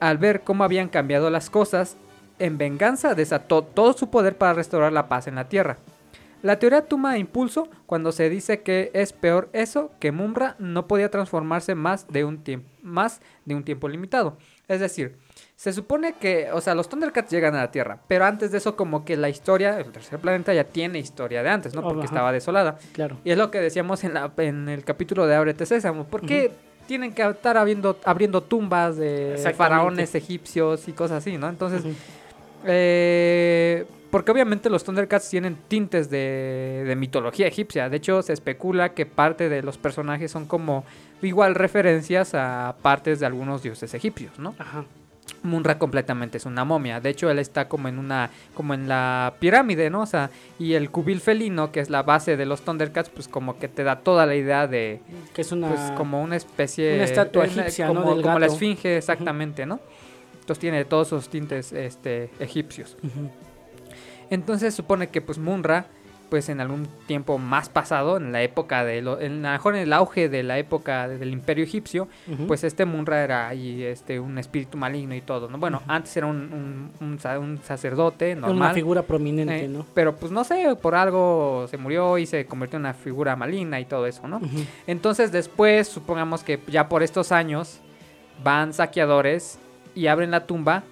[0.00, 1.96] al ver cómo habían cambiado las cosas,
[2.38, 5.78] en venganza desató todo su poder para restaurar la paz en la tierra.
[6.42, 11.10] La teoría toma impulso cuando se dice que es peor eso que Mumra no podía
[11.10, 14.36] transformarse más de un tiempo más de un tiempo limitado.
[14.68, 15.16] Es decir,
[15.56, 18.76] se supone que, o sea, los Thundercats llegan a la Tierra, pero antes de eso
[18.76, 21.82] como que la historia, el tercer planeta ya tiene historia de antes, ¿no?
[21.82, 22.06] Porque Ajá.
[22.06, 22.78] estaba desolada.
[22.92, 23.18] Claro.
[23.24, 26.04] Y es lo que decíamos en, la, en el capítulo de Ábrete Sésamo.
[26.04, 26.50] ¿Por qué
[26.86, 31.48] tienen que estar abriendo, abriendo tumbas de faraones egipcios y cosas así, no?
[31.48, 31.84] Entonces,
[32.66, 37.88] eh, porque obviamente los Thundercats tienen tintes de, de mitología egipcia.
[37.88, 40.84] De hecho, se especula que parte de los personajes son como
[41.22, 44.54] igual referencias a partes de algunos dioses egipcios, ¿no?
[44.58, 44.84] Ajá.
[45.44, 47.00] Munra completamente es una momia.
[47.00, 50.00] De hecho, él está como en una, como en la pirámide, ¿no?
[50.00, 53.58] O sea, y el cubil felino, que es la base de los Thundercats, pues como
[53.58, 55.00] que te da toda la idea de,
[55.34, 55.68] Que es una...
[55.68, 58.14] pues como una especie, Una estatua egipcia, como, ¿no?
[58.14, 59.80] Del como la esfinge, exactamente, ¿no?
[60.32, 62.96] Entonces tiene todos esos tintes, este, egipcios.
[64.30, 65.86] Entonces supone que pues Munra,
[66.30, 69.76] pues en algún tiempo más pasado, en la época de, lo, en, a lo mejor
[69.76, 72.08] en el auge de la época del Imperio egipcio,
[72.48, 75.58] pues este Munra era este un espíritu maligno y todo, ¿no?
[75.58, 78.74] Bueno, antes era un, un, un sa- un sacerdote Una normal.
[78.74, 79.86] figura prominente, eh, ¿no?
[79.94, 83.78] Pero pues no sé, por algo se murió y se convirtió en una figura maligna
[83.78, 84.40] y todo eso, ¿no?
[84.86, 87.80] Entonces después, supongamos que ya por estos años,
[88.42, 89.58] van saqueadores
[89.94, 90.82] y abren la tumba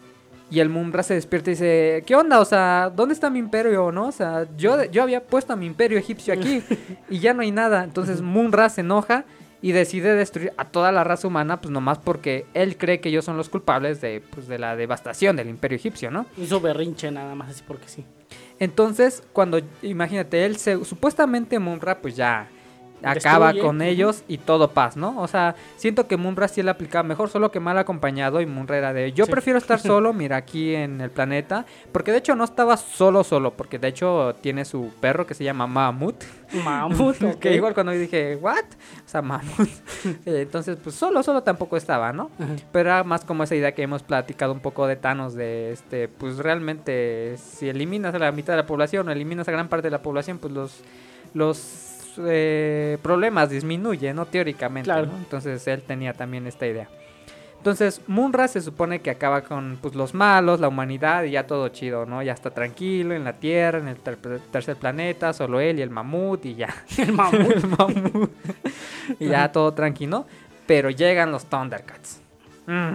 [0.53, 2.39] y el Munra se despierta y dice, ¿qué onda?
[2.39, 4.09] O sea, ¿dónde está mi imperio, no?
[4.09, 6.63] O sea, yo, yo había puesto a mi imperio egipcio aquí
[7.09, 7.83] y ya no hay nada.
[7.85, 9.25] Entonces Munra se enoja
[9.63, 13.25] y decide destruir a toda la raza humana, pues nomás porque él cree que ellos
[13.25, 16.27] son los culpables de, pues, de la devastación del imperio egipcio, ¿no?
[16.37, 18.05] Hizo berrinche nada más así porque sí.
[18.59, 22.51] Entonces, cuando, imagínate, él se, supuestamente Munra pues ya
[23.05, 23.67] acaba Destruye.
[23.67, 25.21] con ellos y todo paz, ¿no?
[25.21, 28.79] O sea, siento que Munra sí le aplicaba mejor, solo que mal acompañado y Munra
[28.79, 29.31] era de, yo Sí.
[29.31, 33.53] prefiero estar solo, mira, aquí en el planeta, porque de hecho no estaba solo, solo,
[33.55, 36.23] porque de hecho tiene su perro que se llama Mamut,
[36.65, 37.39] Mamut, ok.
[37.39, 38.65] que igual cuando dije, ¿what?
[39.05, 39.69] O sea, Mamut.
[40.27, 42.31] Eh, Entonces, pues solo, solo tampoco estaba, ¿no?
[42.39, 42.55] Ajá.
[42.73, 46.09] Pero era más como esa idea que hemos platicado un poco de Thanos, de este,
[46.09, 49.87] pues realmente si eliminas a la mitad de la población o eliminas a gran parte
[49.87, 50.81] de la población, pues los,
[51.35, 51.57] los
[52.19, 54.27] eh, problemas disminuyen, ¿no?
[54.27, 54.87] Teóricamente.
[54.87, 55.07] Claro.
[55.07, 55.17] ¿no?
[55.17, 56.89] Entonces él tenía también esta idea.
[57.59, 61.69] Entonces Munra se supone que acaba con pues, los malos, la humanidad y ya todo
[61.69, 62.21] chido, ¿no?
[62.21, 64.19] Ya está tranquilo en la Tierra, en el ter-
[64.51, 66.75] tercer planeta, solo él y el mamut y ya.
[66.99, 67.51] El mamut.
[67.53, 68.31] el mamut.
[69.21, 70.27] y ya todo tranquilo.
[70.67, 72.21] Pero llegan los Thundercats.
[72.67, 72.95] Mm.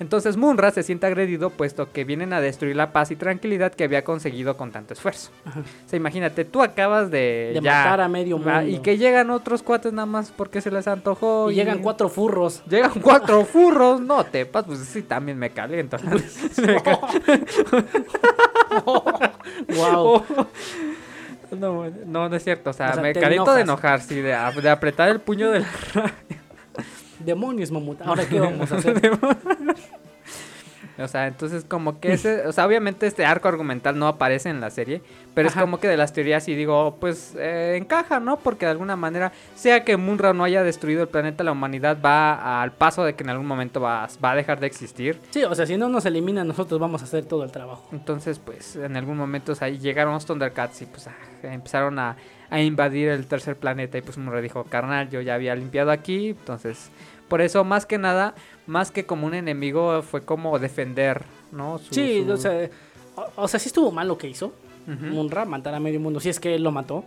[0.00, 3.84] Entonces Munra se siente agredido puesto que vienen a destruir la paz y tranquilidad que
[3.84, 5.30] había conseguido con tanto esfuerzo.
[5.44, 5.60] Ajá.
[5.60, 8.62] O sea, imagínate, tú acabas de, De ya- matar a medio mundo.
[8.62, 11.50] y que llegan otros cuates nada más porque se les antojó.
[11.50, 12.62] Y llegan cuatro furros.
[12.68, 15.96] Llegan cuatro furros, no te pas, pues sí, también me caliento.
[16.64, 16.78] Me
[19.76, 20.22] wow.
[21.52, 24.36] no, no, no es cierto, o sea, O sea, me caliento de enojar, sí, de,
[24.62, 25.66] de apretar el puño de la
[27.18, 28.00] Demonios, mamut.
[28.04, 29.00] Ahora, ¿qué vamos a hacer?
[30.98, 34.60] O sea, entonces como que ese, o sea, obviamente este arco argumental no aparece en
[34.60, 35.02] la serie,
[35.34, 35.60] pero Ajá.
[35.60, 38.38] es como que de las teorías y digo, pues eh, encaja, ¿no?
[38.38, 42.62] Porque de alguna manera, sea que Munra no haya destruido el planeta, la humanidad va
[42.62, 45.20] al paso de que en algún momento va, va a dejar de existir.
[45.30, 47.88] Sí, o sea, si no nos eliminan, nosotros vamos a hacer todo el trabajo.
[47.92, 52.16] Entonces, pues en algún momento o sea, llegaron los Thundercats y pues ah, empezaron a,
[52.50, 56.30] a invadir el tercer planeta y pues Munra dijo, carnal, yo ya había limpiado aquí,
[56.30, 56.90] entonces,
[57.28, 58.34] por eso más que nada,
[58.66, 61.78] más que como un enemigo, fue como defender, ¿no?
[61.78, 62.70] Su- Sí, su- o sea,
[63.16, 64.52] o, o sea, sí estuvo mal lo que hizo.
[64.86, 67.04] Munra, matar a medio mundo, si es que él lo mató.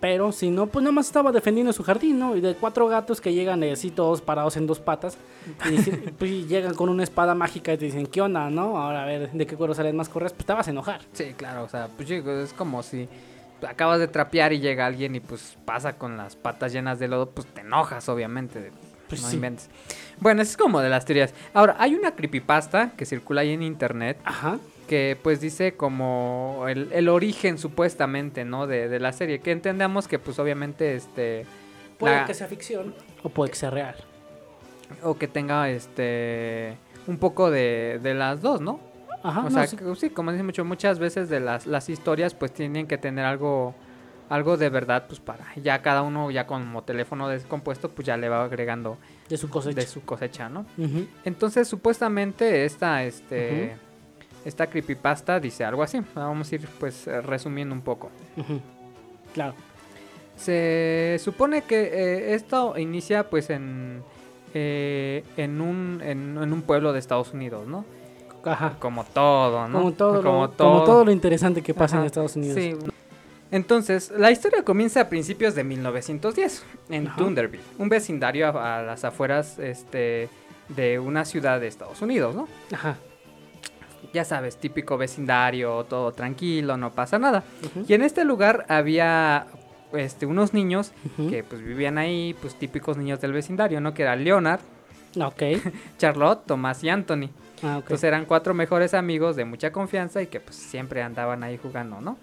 [0.00, 2.36] Pero si no, pues nada más estaba defendiendo su jardín, ¿no?
[2.36, 5.16] Y de cuatro gatos que llegan eh, así todos parados en dos patas.
[5.70, 5.76] Y
[6.18, 8.76] pues, llegan con una espada mágica y te dicen, ¿qué onda, no?
[8.76, 10.32] Ahora a ver, ¿de qué cuero salen más correas?
[10.34, 11.00] Pues te vas a enojar.
[11.12, 13.08] Sí, claro, o sea, pues es como si
[13.66, 17.30] acabas de trapear y llega alguien y pues pasa con las patas llenas de lodo,
[17.30, 18.72] pues te enojas, obviamente.
[19.08, 19.36] Pues no sí.
[19.36, 19.68] inventes.
[20.20, 21.34] Bueno, eso es como de las teorías.
[21.52, 24.58] Ahora, hay una creepypasta que circula ahí en internet Ajá.
[24.88, 28.66] que pues dice como el, el origen supuestamente, ¿no?
[28.66, 29.40] De, de la serie.
[29.40, 31.46] Que entendamos que pues obviamente este
[31.98, 33.96] Puede la- que sea ficción o puede que sea real.
[35.02, 38.80] o que tenga este un poco de, de las dos, ¿no?
[39.22, 39.76] Ajá, o no, sea, sí.
[39.76, 43.24] que- sí, como dice mucho, muchas veces de las, las historias pues tienen que tener
[43.24, 43.74] algo
[44.28, 48.28] algo de verdad pues para ya cada uno ya como teléfono descompuesto pues ya le
[48.28, 48.96] va agregando
[49.28, 49.80] de su cosecha.
[49.80, 50.66] de su cosecha, ¿no?
[51.24, 53.76] Entonces supuestamente esta este
[54.44, 56.00] esta creepypasta dice algo así.
[56.14, 58.10] Vamos a ir pues resumiendo un poco.
[59.32, 59.54] Claro.
[60.36, 64.02] Se supone que eh, esto inicia pues en
[64.52, 67.84] eh, en un en, en un pueblo de Estados Unidos, ¿no?
[68.44, 68.74] Ajá.
[68.78, 69.78] Como todo, ¿no?
[69.78, 71.04] Como, todo Como lo, como todo.
[71.04, 72.58] lo interesante que pasa en Estados Unidos.
[72.58, 72.74] Sí.
[73.54, 77.16] Entonces, la historia comienza a principios de 1910 en Ajá.
[77.16, 80.28] Thunderville, un vecindario a, a las afueras este,
[80.70, 82.48] de una ciudad de Estados Unidos, ¿no?
[82.72, 82.96] Ajá.
[84.12, 87.44] Ya sabes, típico vecindario, todo tranquilo, no pasa nada.
[87.86, 89.46] Y en este lugar había
[89.92, 90.90] este, unos niños
[91.30, 93.94] que pues vivían ahí, pues típicos niños del vecindario, ¿no?
[93.94, 94.60] Que eran Leonard,
[95.16, 95.42] Ok.
[95.98, 97.28] Charlotte, Tomás y Anthony.
[97.64, 97.76] Ah.
[97.78, 102.00] Entonces eran cuatro mejores amigos de mucha confianza y que pues siempre andaban ahí jugando,
[102.00, 102.18] ¿no?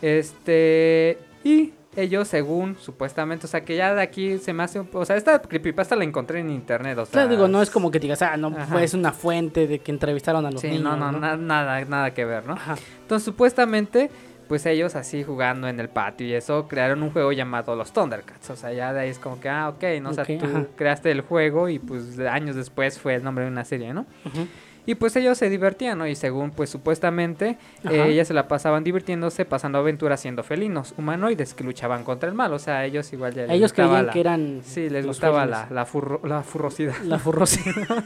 [0.00, 4.88] Este, y ellos según supuestamente, o sea, que ya de aquí se me hace, un-
[4.92, 7.12] o sea, esta creepypasta la encontré en internet, o sea.
[7.12, 8.82] Claro, digo, no es como que digas, ah, no, Ajá.
[8.82, 10.84] es una fuente de que entrevistaron a los Sí, niños.
[10.84, 12.52] no, no, na- nada, nada que ver, ¿no?
[12.54, 12.76] Ajá.
[13.02, 14.10] Entonces, supuestamente,
[14.48, 18.50] pues ellos así jugando en el patio y eso, crearon un juego llamado los Thundercats.
[18.50, 20.10] O sea, ya de ahí es como que, ah, ok, ¿no?
[20.10, 20.66] O sea, tú ajá.
[20.76, 24.06] creaste el juego y pues años después fue el nombre de una serie, ¿no?
[24.24, 24.46] Ujú.
[24.86, 26.06] Y pues ellos se divertían, ¿no?
[26.06, 31.54] Y según, pues supuestamente, eh, ellas se la pasaban divirtiéndose, pasando aventuras siendo felinos, humanoides
[31.54, 32.52] que luchaban contra el mal.
[32.52, 34.60] O sea, ellos igual ya les Ellos creían la- que eran.
[34.64, 36.96] Sí, les gustaba la, la, furro- la furrosidad.
[37.04, 37.74] La furrosidad.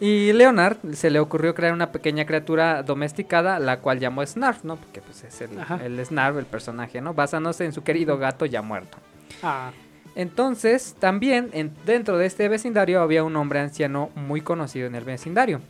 [0.00, 4.76] Y Leonard se le ocurrió crear una pequeña criatura domesticada, la cual llamó Snarf, ¿no?
[4.76, 5.50] Porque pues es el,
[5.82, 7.14] el Snarf, el personaje, ¿no?
[7.14, 8.98] Basándose en su querido gato ya muerto.
[9.42, 9.70] ah,
[10.16, 15.04] Entonces, también en- dentro de este vecindario había un hombre anciano muy conocido en el
[15.04, 15.60] vecindario.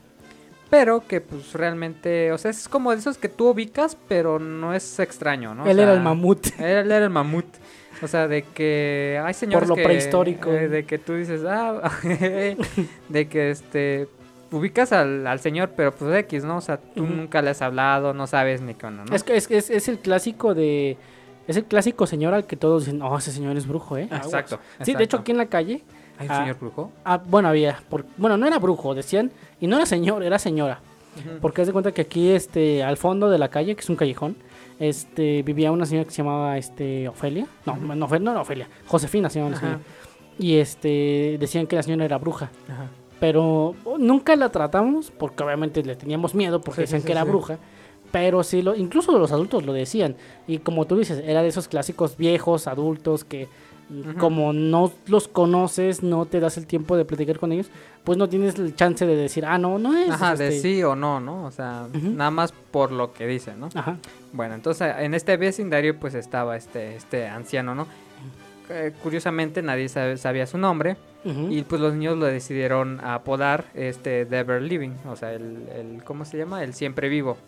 [0.70, 4.74] Pero que pues realmente, o sea, es como de esos que tú ubicas, pero no
[4.74, 5.64] es extraño, ¿no?
[5.64, 6.46] O él era el mamut.
[6.58, 7.44] Él era el mamut.
[8.02, 10.50] O sea, de que hay señores lo que- prehistórico.
[10.52, 11.90] eh, de que tú dices, ah,
[13.08, 14.08] de que este
[14.50, 16.58] ubicas al, al señor, pero pues X, ¿no?
[16.58, 19.14] O sea, tú nunca le has hablado, no sabes ni qué onda, ¿no?
[19.14, 20.96] Es, que es, es, es el clásico de.
[21.46, 24.08] Es el clásico señor al que todos dicen, oh, ese señor es brujo, ¿eh?
[24.10, 24.26] Aguas".
[24.26, 24.58] Exacto.
[24.82, 25.82] Sí, de hecho, aquí en la calle.
[26.18, 26.92] ¿Hay un ah, señor brujo?
[27.04, 27.80] Ah, bueno, había.
[27.88, 29.30] por- bueno, no era brujo, decían.
[29.60, 30.80] Y no era señor, era señora.
[31.40, 33.94] Porque haz de cuenta que aquí, este, al fondo de la calle, que es un
[33.96, 34.36] callejón,
[34.80, 37.46] este, vivía una señora que se llamaba, este, Ofelia.
[37.66, 37.94] No, Ujú.
[37.94, 38.68] no, Ofe- no era Ofelia.
[38.86, 39.78] Josefina se llamaba la señora.
[40.38, 42.50] Y este, decían que la señora era bruja.
[42.68, 42.88] Ajá.
[43.20, 47.12] Pero oh, nunca la tratamos porque obviamente le teníamos miedo porque Sí, decían sí, que
[47.12, 47.58] era bruja.
[48.14, 50.14] Pero sí, lo, incluso los adultos lo decían.
[50.46, 53.48] Y como tú dices, era de esos clásicos viejos, adultos, que
[54.18, 57.66] como no los conoces, no te das el tiempo de platicar con ellos,
[58.04, 60.10] pues no tienes el chance de decir, ah, no, no es.
[60.10, 60.60] Ajá, de este".
[60.76, 61.44] sí o no, ¿no?
[61.44, 63.68] O sea, nada más por lo que dicen, ¿no?
[63.74, 63.98] Ajá.
[64.32, 67.86] Bueno, entonces en este vecindario pues estaba este, este anciano, ¿no?
[68.70, 70.96] Eh, curiosamente nadie sabe- sabía su nombre
[71.50, 76.04] y pues los niños lo decidieron apodar este The Ever Living, o sea, el, el
[76.04, 76.62] ¿cómo se llama?
[76.62, 77.38] El siempre vivo,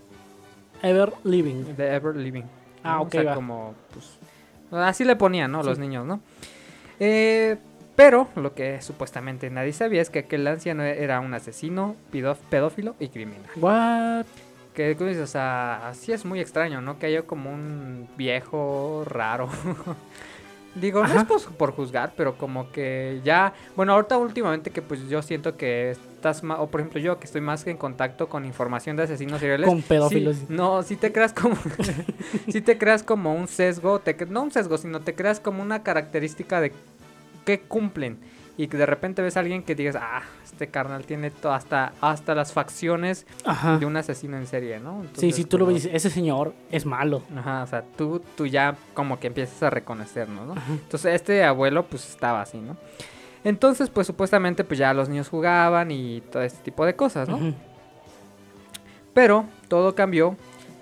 [0.82, 1.74] Ever Living.
[1.76, 2.44] The Ever Living.
[2.82, 3.02] Ah, ¿no?
[3.02, 3.34] ok, O sea, va.
[3.34, 4.18] como pues
[4.72, 5.62] así le ponían, ¿no?
[5.62, 6.20] Los niños, ¿no?
[6.98, 7.56] Eh,
[7.94, 11.96] pero lo que supuestamente nadie sabía es que aquel anciano era un asesino,
[12.50, 13.42] pedófilo y criminal.
[13.56, 14.26] What?
[14.74, 16.98] Que, dices, o sea, así es muy extraño, ¿no?
[16.98, 19.48] Que haya como un viejo raro.
[20.80, 23.54] Digo, no es por, por juzgar, pero como que ya...
[23.74, 26.58] Bueno, ahorita últimamente que pues yo siento que estás más...
[26.60, 29.66] O por ejemplo yo que estoy más en contacto con información de asesinos seriales.
[29.66, 30.36] Con pedófilos.
[30.36, 31.56] sí, no, si te creas como...
[32.48, 35.82] si te creas como un sesgo, te, no un sesgo, sino te creas como una
[35.82, 36.72] característica de
[37.46, 38.18] qué cumplen.
[38.58, 42.34] Y que de repente ves a alguien que digas, ah, este carnal tiene hasta, hasta
[42.34, 43.76] las facciones Ajá.
[43.78, 45.04] de un asesino en serie, ¿no?
[45.14, 47.22] Sí, si tú lo ves, dices, ese señor es malo.
[47.36, 50.54] Ajá, o sea, tú, tú ya como que empiezas a reconocernos, ¿no?
[50.70, 52.76] Entonces este abuelo pues estaba así, ¿no?
[53.44, 57.38] Entonces pues supuestamente pues ya los niños jugaban y todo este tipo de cosas, ¿no?
[59.12, 60.36] Pero todo cambió.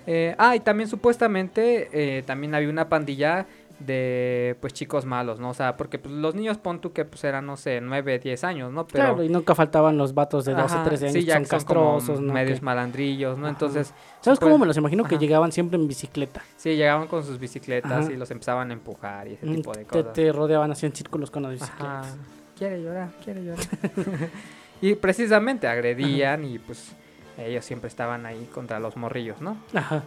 [0.07, 3.47] Eh, ah, y también supuestamente eh, también había una pandilla
[3.79, 5.49] de pues chicos malos, ¿no?
[5.49, 8.43] O sea, porque pues, los niños pon tú que pues eran, no sé, 9, 10
[8.45, 8.87] años, ¿no?
[8.87, 9.03] Pero...
[9.05, 11.49] Claro, y nunca faltaban los vatos de 12, Ajá, 13 años sí, ya son que
[11.49, 12.33] son como castrosos, ¿no?
[12.33, 13.45] medios malandrillos, ¿no?
[13.47, 13.51] Ajá.
[13.53, 15.03] Entonces, ¿Sabes cómo pues, me los imagino?
[15.03, 16.41] Que llegaban siempre en bicicleta.
[16.55, 18.11] sí, llegaban con sus bicicletas Ajá.
[18.11, 20.13] y los empezaban a empujar y ese Mm, tipo de Te, cosas.
[20.13, 21.65] te rodeaban así en círculos con las Ajá.
[21.65, 22.17] bicicletas.
[22.57, 23.59] Quiere llorar, quiere llorar.
[24.81, 26.93] y precisamente agredían y pues
[27.37, 29.57] ellos siempre estaban ahí contra los morrillos, ¿no?
[29.73, 30.03] Ajá.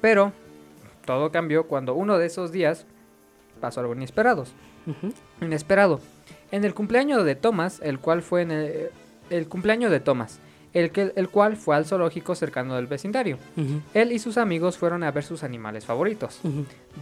[0.00, 0.32] Pero
[1.10, 2.86] todo cambió cuando uno de esos días
[3.60, 4.44] pasó algo inesperado.
[5.40, 5.98] Inesperado.
[6.52, 8.90] En el cumpleaños de Thomas, el cual fue en el,
[9.28, 10.38] el cumpleaños de Thomas,
[10.72, 13.38] el, que, el cual fue al zoológico cercano del vecindario.
[13.92, 16.40] Él y sus amigos fueron a ver sus animales favoritos.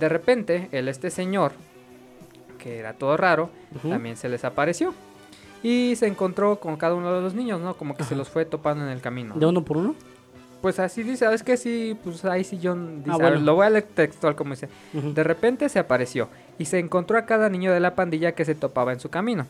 [0.01, 1.53] De repente, el este señor,
[2.57, 3.51] que era todo raro,
[3.83, 4.95] también se les apareció.
[5.63, 7.75] Y se encontró con cada uno de los niños, ¿no?
[7.75, 9.35] Como que se los fue topando en el camino.
[9.35, 9.95] ¿De uno por uno?
[10.61, 11.57] Pues así dice, ¿sabes qué?
[11.57, 13.45] Sí, pues ahí sí John dice, Ah, a ver, bueno.
[13.47, 14.69] lo voy a leer textual como dice.
[14.93, 18.55] De repente se apareció y se encontró a cada niño de la pandilla que se
[18.57, 19.47] topaba en su camino.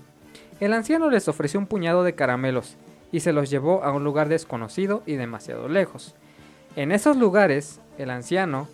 [0.60, 2.76] El anciano les ofreció un puñado de caramelos
[3.10, 6.14] y se los llevó a un lugar desconocido y demasiado lejos.
[6.76, 8.68] En esos lugares, el anciano,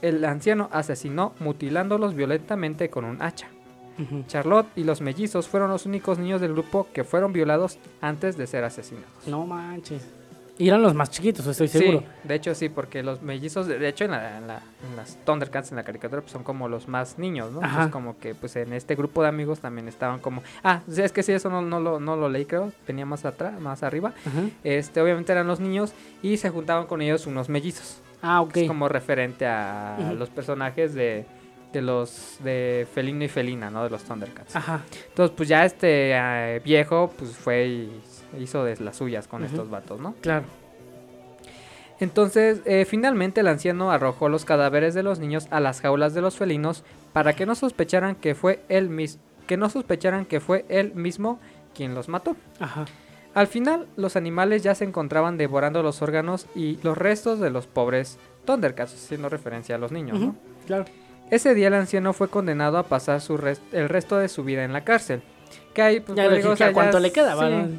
[0.00, 3.48] el anciano asesinó mutilándolos violentamente con un hacha.
[3.98, 4.22] Ujú.
[4.28, 8.46] Charlotte y los mellizos fueron los únicos niños del grupo que fueron violados antes de
[8.46, 9.08] ser asesinados.
[9.26, 10.06] No manches.
[10.58, 12.00] Y eran los más chiquitos, estoy seguro.
[12.00, 15.16] Sí, de hecho sí, porque los mellizos, de hecho en, la- en la- en las
[15.24, 17.62] Thundercats en la caricatura pues, son como los más niños, ¿no?
[17.62, 20.42] Entonces como que pues en este grupo de amigos también estaban como...
[20.64, 23.60] Ah, es que sí, eso no, no, lo, no lo leí creo, venía más atrás,
[23.60, 24.12] más arriba.
[24.26, 24.40] Ajá.
[24.64, 25.92] Este, obviamente eran los niños
[26.22, 28.00] y se juntaban con ellos unos mellizos.
[28.20, 28.56] Ah, ok.
[28.56, 31.24] Es como referente a los personajes de,
[31.72, 33.84] de los de Felino y Felina, ¿no?
[33.84, 34.56] De los Thundercats.
[34.56, 34.80] Ajá.
[35.10, 38.00] Entonces pues ya este eh, viejo pues fue y
[38.38, 40.14] hizo de las suyas con estos vatos, ¿no?
[40.20, 40.44] Claro.
[42.00, 46.20] Entonces, eh, finalmente el anciano arrojó los cadáveres de los niños a las jaulas de
[46.20, 50.64] los felinos para que no sospecharan que fue él mismo, que no sospecharan que fue
[50.68, 51.40] él mismo
[51.74, 52.36] quien los mató.
[52.60, 52.84] Ajá.
[53.34, 57.66] Al final, los animales ya se encontraban devorando los órganos y los restos de los
[57.66, 60.36] pobres Thundercats, haciendo referencia a los niños, ¿no?
[60.66, 60.84] Claro.
[61.30, 64.64] Ese día el anciano fue condenado a pasar su res- el resto de su vida
[64.64, 65.20] en la cárcel.
[65.74, 67.32] Que ahí, pues, Ya pues, lo digo, dije, o sea, ¿a cuánto ya le queda?
[67.66, 67.78] sí.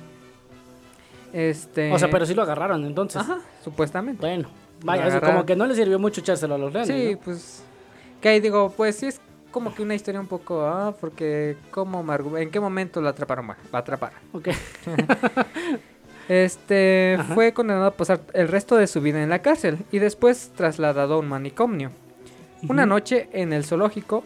[1.34, 1.92] Este...
[1.92, 3.22] O sea, pero sí lo agarraron entonces.
[3.22, 4.22] Ajá, supuestamente.
[4.26, 4.50] Bueno,
[4.84, 6.88] vaya, como que no le sirvió mucho echárselo a los leones.
[6.96, 7.20] Sí, ¿no?
[7.20, 7.64] pues.
[8.22, 10.62] Que ahí digo, pues sí es como que una historia un poco.
[10.66, 11.58] Ah, porque.
[11.72, 12.04] ¿cómo
[12.38, 13.48] ¿En qué momento lo atraparon?
[13.48, 14.18] Bueno, lo atraparon.
[14.34, 14.50] Ok.
[16.28, 17.18] Este.
[17.20, 17.34] Ajá.
[17.34, 21.16] Fue condenado a pasar el resto de su vida en la cárcel y después trasladado
[21.16, 21.90] a un manicomio.
[22.68, 24.24] Una noche en el zoológico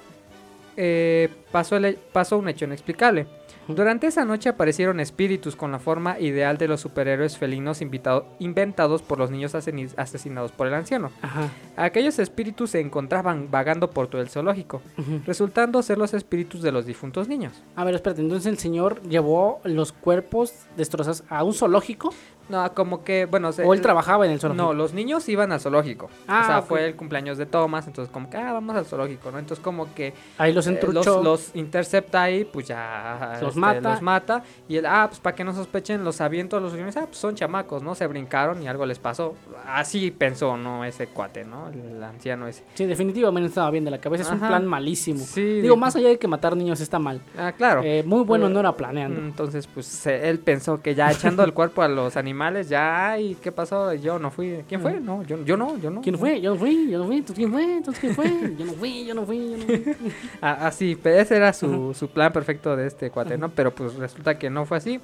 [0.75, 3.25] eh, pasó, el- pasó un hecho inexplicable.
[3.67, 9.19] Durante esa noche aparecieron espíritus con la forma ideal de los superhéroes felinos inventados por
[9.19, 11.11] los niños asesinados por el anciano.
[11.21, 11.49] Ajá.
[11.77, 14.81] Aquellos espíritus se encontraban vagando por todo el zoológico,
[15.25, 17.63] resultando ser los espíritus de los difuntos niños.
[17.75, 22.13] A ver, espérate, entonces el señor llevó los cuerpos destrozados a un zoológico
[22.53, 24.63] No, como que, bueno, se- o él trabajaba en el zoológico.
[24.67, 26.09] No, los niños iban al zoológico.
[26.27, 29.31] Ah, o sea, fue el cumpleaños de Thomas, entonces como que, ah, vamos al zoológico,
[29.31, 29.39] ¿no?
[29.39, 31.15] Entonces como que Ahí los eh, entruchó.
[31.15, 33.91] los, los intercepta ahí, pues ya Los este, mata.
[33.93, 34.43] los mata.
[34.67, 37.17] Y él, ah, pues para que no sospechen, los aviento a los niños, ah, pues
[37.17, 37.95] son chamacos, ¿no?
[37.95, 39.33] Se brincaron y algo les pasó.
[39.67, 40.85] Así pensó, ¿no?
[40.85, 41.69] Ese cuate, ¿no?
[41.69, 42.63] El anciano ese.
[42.75, 44.23] Sí, definitivamente estaba bien de la cabeza.
[44.23, 45.19] Es un plan malísimo.
[45.25, 47.19] Sí, Digo, más allá de que matar niños está mal.
[47.37, 47.81] Ah, claro.
[47.83, 49.19] Eh, muy bueno no era planeando.
[49.21, 53.51] Entonces, pues él pensó que ya echando el cuerpo a los animales, ya, ay, ¿qué
[53.51, 53.93] pasó?
[53.93, 54.63] Yo no fui.
[54.67, 54.99] ¿Quién fue?
[54.99, 56.01] No, yo, yo no, yo no.
[56.01, 56.41] ¿Quién fue?
[56.41, 57.21] Yo no fui, yo no fui.
[57.21, 57.77] ¿Tú quién fue?
[57.77, 58.55] ¿Entonces quién fue?
[58.57, 59.95] Yo no fui, yo no fui, yo no fui.
[60.41, 63.49] Ah, Así, pero ese era su, su plan perfecto de este cuate, ¿no?
[63.49, 64.99] Pero pues resulta que no fue así.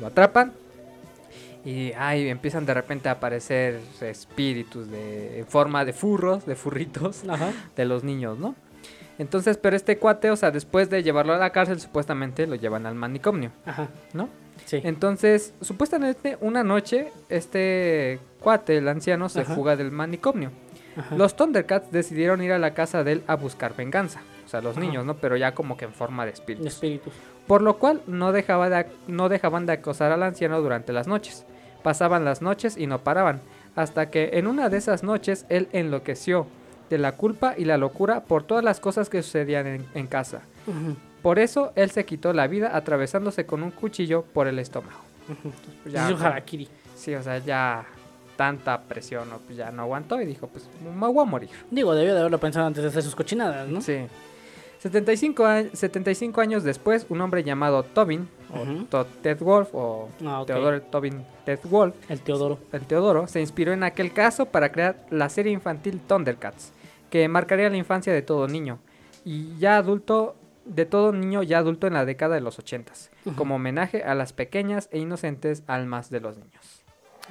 [0.00, 0.52] Lo atrapan.
[1.64, 7.22] Y ay, empiezan de repente a aparecer espíritus de en forma de furros, de furritos
[7.28, 7.52] Ajá.
[7.76, 8.54] de los niños, ¿no?
[9.18, 12.86] Entonces, pero este cuate, o sea, después de llevarlo a la cárcel, supuestamente lo llevan
[12.86, 13.88] al manicomio, Ajá.
[14.12, 14.28] ¿no?
[14.66, 14.80] Sí.
[14.84, 19.54] Entonces, supuestamente una noche, este cuate, el anciano, se Ajá.
[19.54, 20.50] fuga del manicomio.
[20.96, 21.14] Ajá.
[21.16, 24.20] Los Thundercats decidieron ir a la casa de él a buscar venganza.
[24.44, 24.84] O sea, los Ajá.
[24.86, 25.14] niños, ¿no?
[25.16, 27.12] Pero ya como que en forma de De espíritus.
[27.46, 31.06] Por lo cual no, dejaba de ac- no dejaban de acosar al anciano durante las
[31.06, 31.44] noches.
[31.82, 33.40] Pasaban las noches y no paraban.
[33.74, 36.46] Hasta que en una de esas noches él enloqueció
[36.90, 40.42] de la culpa y la locura por todas las cosas que sucedían en, en casa.
[41.22, 44.98] Por eso él se quitó la vida atravesándose con un cuchillo por el estómago.
[45.82, 46.68] Pues ya, Hizo como- harakiri.
[46.96, 47.84] sí, o sea, ya
[48.36, 49.28] tanta presión.
[49.46, 51.50] Pues ya no aguantó y dijo, pues me voy a morir.
[51.70, 53.80] Digo, debió de haberlo pensado antes de hacer sus cochinadas, ¿no?
[53.80, 53.98] Sí.
[54.80, 58.84] 75, a- 75 años después, un hombre llamado Tobin, o Ujú.
[58.86, 60.46] To- Ted Wolf, o Ah, ok.
[60.48, 62.58] Theodore Tobin Ted Wolf, El Teodoro.
[62.72, 66.72] el Teodoro, se inspiró en aquel caso para crear la serie infantil Thundercats,
[67.10, 68.80] que marcaría la infancia de todo niño,
[69.24, 72.92] y ya adulto, de todo niño ya adulto en la década de los 80,
[73.24, 73.36] Ujú.
[73.36, 76.82] como homenaje a las pequeñas e inocentes almas de los niños.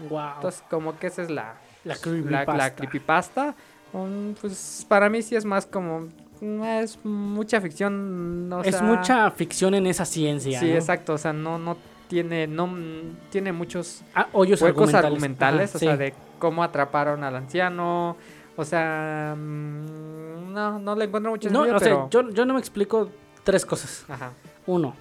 [0.09, 0.35] Wow.
[0.35, 2.53] Entonces, como que esa es la, la creepypasta.
[2.57, 3.55] la creepypasta.
[3.93, 6.07] um, pues para mí sí es más como.
[6.41, 8.49] mm, Es mucha ficción.
[8.63, 10.59] es sea, mucha ficción en esa ciencia.
[10.59, 10.75] Sí, ¿no?
[10.75, 11.13] exacto.
[11.13, 11.77] O sea, no, no
[12.07, 12.47] tiene.
[12.47, 15.05] No mm, tiene muchos Ah, hoyos huecos argumentales.
[15.05, 15.69] argumentales.
[15.69, 18.15] Ajá, o sea, de cómo atraparon al anciano.
[18.57, 22.53] O sea, mm, no, no le encuentro mucho No, sentido, o sea, yo, yo no
[22.53, 23.09] me explico
[23.43, 24.05] tres cosas.
[24.09, 24.33] Ajá.
[24.67, 24.93] Uno,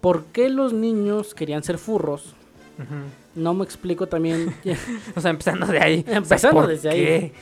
[0.00, 2.34] ¿por qué los niños querían ser furros?
[2.78, 2.94] ujú.
[3.36, 4.54] No me explico también.
[5.16, 6.04] O sea, empezando de ahí.
[6.08, 7.04] Empezando ¿por desde ahí.
[7.04, 7.32] qué?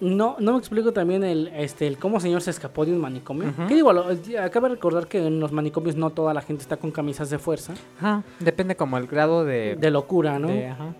[0.00, 3.48] No, no me explico también el, este, el cómo señor se escapó de un manicomio.
[3.50, 3.66] Ujú.
[3.68, 3.92] ¿Qué digo?
[3.92, 4.06] Lo-
[4.42, 7.38] acaba de recordar que en los manicomios no toda la gente está con camisas de
[7.38, 9.76] fuerza, Ajá, depende como el grado de...
[9.76, 10.48] de locura, ¿no?
[10.48, 10.94] de- ajá.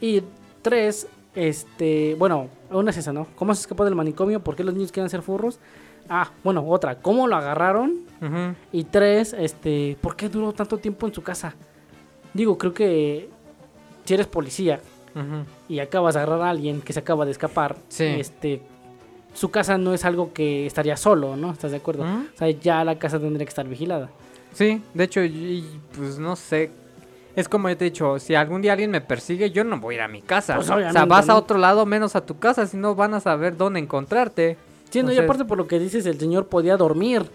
[0.00, 0.22] Y
[0.62, 3.28] tres, este, bueno, una es esa, ¿no?
[3.36, 4.40] ¿Cómo se escapó del manicomio?
[4.40, 5.60] ¿Por qué los niños quieren ser furros?
[6.08, 8.04] Ah, bueno, otra, ¿cómo lo agarraron?
[8.72, 11.54] Y tres, este, ¿por qué duró tanto tiempo en su casa?
[12.34, 13.28] Digo, creo que
[14.04, 14.80] si eres policía
[15.68, 18.04] y acabas de agarrar a alguien que se acaba de escapar, Sí.
[18.04, 18.62] este,
[19.34, 21.52] su casa no es algo que estaría solo, ¿no?
[21.52, 22.04] ¿Estás de acuerdo?
[22.04, 24.08] O sea, ya la casa tendría que estar vigilada.
[24.52, 25.64] Sí, de hecho, y,
[25.96, 26.70] pues no sé.
[27.36, 30.02] Es como he dicho, si algún día alguien me persigue, yo no voy a ir
[30.02, 30.56] a mi casa.
[30.56, 33.20] Pues, o sea, vas a otro lado menos a tu casa, si no van a
[33.20, 34.56] saber dónde encontrarte.
[34.88, 37.30] Sí, no, y aparte por lo que dices, el señor podía dormir.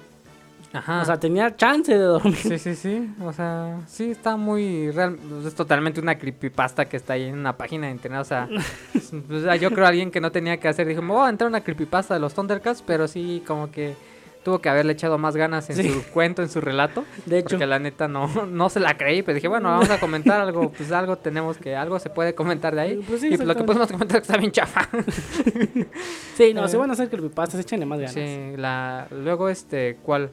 [0.74, 1.02] Ajá.
[1.02, 2.36] O sea, tenía chance de dormir.
[2.36, 3.14] sí, sí, sí.
[3.24, 5.18] O sea, sí está muy real.
[5.30, 8.22] pues, Es totalmente una creepypasta que está ahí en una página de internet.
[8.22, 8.50] O sea,
[9.30, 11.48] o sea, yo creo alguien que no tenía que hacer dijo, me voy a entrar
[11.48, 13.96] a una creepypasta de los Thundercats, pero sí, como que
[14.44, 15.90] tuvo que haberle echado más ganas en Sí.
[15.90, 17.04] su cuento, en su relato.
[17.26, 20.00] De hecho, Porque la neta no, no se la creí, pero dije, bueno, vamos a
[20.00, 23.04] comentar algo, pues algo tenemos que, algo se puede comentar de ahí.
[23.08, 24.90] Pues sí, y pues lo que podemos comentar es que está bien chafa.
[26.36, 28.14] sí, no, eh, se van a hacer creepypastas, échenle más ganas.
[28.14, 30.30] Sí, la, luego este, ¿cuál?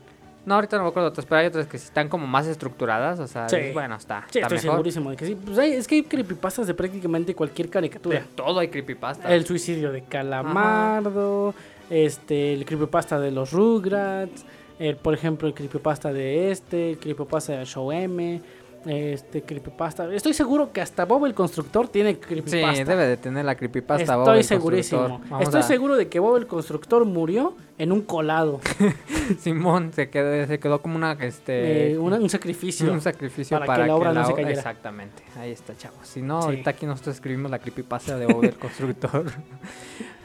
[0.46, 3.20] No, ahorita no me acuerdo de otras, pero hay otras que están como más estructuradas,
[3.20, 3.56] o sea, Sí.
[3.56, 4.70] es- bueno, está, Sí, está estoy mejor.
[4.78, 5.36] segurísimo de que sí.
[5.44, 8.20] Pues hay- es que hay creepypastas de prácticamente cualquier caricatura.
[8.20, 9.34] De todo hay creepypasta.
[9.34, 11.54] El suicidio de Calamardo,
[11.90, 14.44] este, el creepypasta de los Rugrats,
[14.78, 18.40] el, por ejemplo, el creepypasta de este, el creepypasta de Show M,
[18.86, 20.14] este creepypasta.
[20.14, 22.84] Estoy seguro que hasta Bob el Constructor tiene sí, creepypasta.
[22.84, 24.14] debe de tener la creepypasta.
[24.16, 25.20] Bob Estoy el segurísimo.
[25.28, 28.60] Vamos Estoy a- seguro de que Bob el Constructor murió en un colado,
[29.40, 31.92] Simón se quedó, se quedó como una, este...
[31.92, 32.90] eh, una- un sacrificio.
[32.92, 34.52] un sacrificio para para, que la obra no se cayera.
[34.52, 36.06] Exactamente, ahí está, chavos.
[36.06, 36.46] Si no, Sí.
[36.48, 39.26] ahorita aquí nosotros escribimos la creepypasta de Bob el Constructor.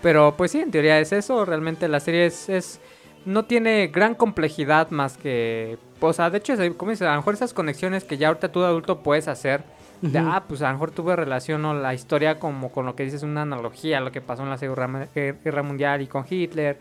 [0.03, 1.45] Pero pues sí, en teoría es eso.
[1.45, 2.79] Realmente la serie es, es
[3.25, 5.79] no tiene gran complejidad más que...
[6.01, 8.59] O sea, de hecho, como dices, a lo mejor esas conexiones que ya ahorita tú
[8.59, 9.63] de adulto puedes hacer.
[10.01, 10.29] De, Ujú.
[10.29, 13.23] ah, pues a lo mejor tuve relación o la historia como con lo que dices,
[13.23, 16.77] una analogía a lo que pasó en la Segunda Guerra Mundial y con Hitler.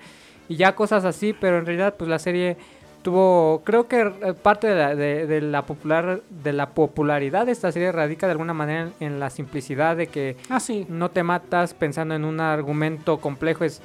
[0.48, 2.56] Y ya cosas así, pero en realidad pues la serie
[3.02, 7.52] tuvo creo que eh, parte de la, de, de la popular de la popularidad de
[7.52, 10.86] esta serie radica de alguna manera en, en la simplicidad de que Ah, sí.
[10.88, 13.64] no te matas pensando en un argumento complejo.
[13.64, 13.82] Es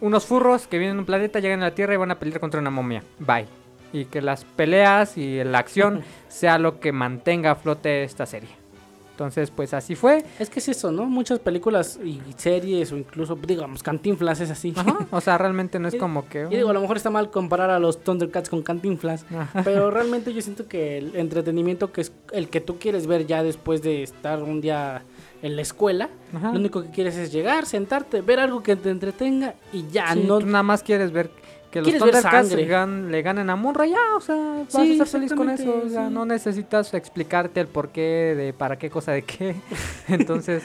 [0.00, 2.40] unos furros que vienen a un planeta llegan a la tierra y van a pelear
[2.40, 3.02] contra una momia.
[3.18, 3.46] Bye.
[3.92, 8.50] Y que las peleas y la acción sea lo que mantenga a flote esta serie
[9.14, 11.06] entonces pues así fue Es que es eso, ¿no?
[11.06, 14.72] Muchas películas y series o incluso, digamos, Cantinflas es así.
[14.76, 17.10] Ajá, o sea realmente no es Y- como que Y digo, a lo mejor está
[17.10, 19.62] mal comparar a los Thundercats con Cantinflas, Ajá.
[19.62, 23.44] pero realmente yo siento que el entretenimiento que es el que tú quieres ver ya
[23.44, 25.02] después de estar un día
[25.42, 26.52] en la escuela, Ajá.
[26.52, 30.24] lo único que quieres es llegar, sentarte, ver algo que te entretenga y ya, Sí,
[30.26, 31.30] no tú nada más quieres ver
[31.82, 35.06] que los Thundercats gan- le ganen a Munra ya, o sea, vas Sí, a estar
[35.06, 36.14] feliz con eso, o sea, sí.
[36.14, 39.54] no necesitas explicarte el porqué de para qué cosa de qué.
[40.08, 40.62] Entonces,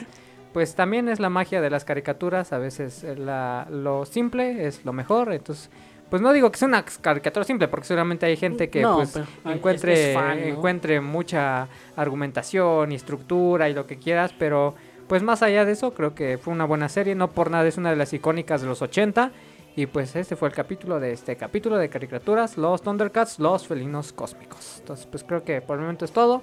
[0.52, 4.84] pues también es la magia de las caricaturas, a veces eh, la, lo simple es
[4.84, 5.70] lo mejor, entonces
[6.08, 9.16] pues no digo que sea una caricatura simple, porque seguramente hay gente que No, pues
[9.44, 10.46] encuentre, fan, ¿no?
[10.46, 14.74] encuentre mucha argumentación y estructura y lo que quieras, pero
[15.06, 17.78] pues más allá de eso, creo que fue una buena serie, no por nada es
[17.78, 19.30] una de las icónicas de los 80.
[19.76, 24.12] Y pues este fue el capítulo de este capítulo de caricaturas, los Thundercats, los felinos
[24.12, 24.78] cósmicos.
[24.80, 26.42] Entonces pues creo que por el momento es todo.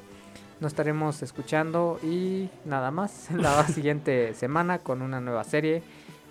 [0.60, 5.84] Nos estaremos escuchando y nada más en la siguiente semana con una nueva serie.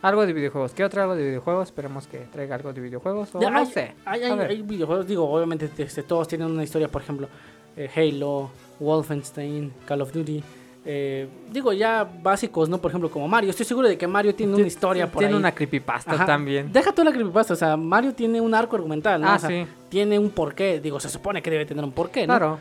[0.02, 0.72] Algo de videojuegos.
[0.72, 1.68] ¿Qué otra algo de videojuegos?
[1.68, 3.34] Esperemos que traiga algo de videojuegos.
[3.34, 3.94] O Ya, no hay, sé.
[4.04, 7.28] Hay videojuegos, digo, obviamente este, todos tienen una historia, por ejemplo,
[7.76, 10.42] eh, Halo, Wolfenstein, Call of Duty.
[10.88, 12.78] Eh, digo, ya básicos, ¿no?
[12.78, 13.50] Por ejemplo, como Mario.
[13.50, 15.40] Estoy seguro de que Mario tiene una historia por Tiene ahí.
[15.40, 16.24] una creepypasta Ajá.
[16.26, 16.72] también.
[16.72, 19.28] Deja toda la creepypasta, o sea, Mario tiene un arco argumental, ¿no?
[19.28, 19.66] Ah, O sea, sí.
[19.88, 22.34] Tiene un porqué, digo, se supone que debe tener un porqué, ¿no?
[22.38, 22.58] Claro.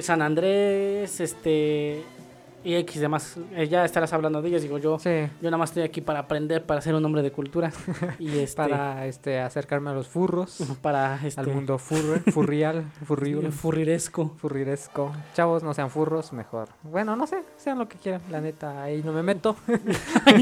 [0.00, 2.02] San Andrés, este...
[2.64, 4.98] Y X demás, eh, ya estarás hablando de ellos, digo yo.
[4.98, 5.28] Sí.
[5.40, 7.72] Yo nada más estoy aquí para aprender, para ser un hombre de cultura.
[8.18, 10.58] y este, Para este acercarme a los furros.
[10.82, 13.50] para este, al mundo furre, furrial, furrible.
[13.50, 14.34] furriresco.
[14.38, 15.12] Furriresco.
[15.34, 16.68] Chavos, no sean furros, mejor.
[16.82, 18.22] Bueno, no sé, sean lo que quieran.
[18.30, 19.56] La neta, ahí no me meto.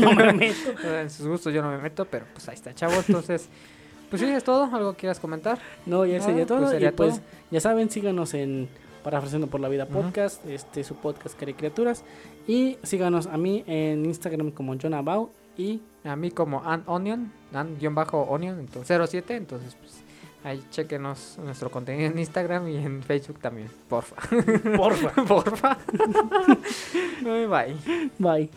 [0.00, 0.98] no me meto.
[0.98, 3.04] en sus gustos yo no me meto, pero pues ahí está, chavos.
[3.08, 3.48] Entonces,
[4.08, 4.64] pues sí, es todo.
[4.74, 5.58] ¿Algo quieras comentar?
[5.84, 6.70] No, ya sería pues todo.
[6.70, 7.24] sería y pues todo.
[7.50, 8.68] ya saben, síganos en
[9.06, 9.86] Parafraseando por la Vida.
[9.86, 12.02] Podcast, este su podcast Cari Criaturas.
[12.48, 17.30] Y síganos a mí en Instagram como John Abau y A mí como An Onion,
[17.52, 20.02] An-Onion, entonces 07, entonces pues
[20.42, 24.16] ahí chequenos nuestro contenido en Instagram y en Facebook también, porfa.
[24.76, 25.24] porfa.
[25.28, 25.78] porfa.
[27.22, 27.76] Bye.
[28.18, 28.50] Bye.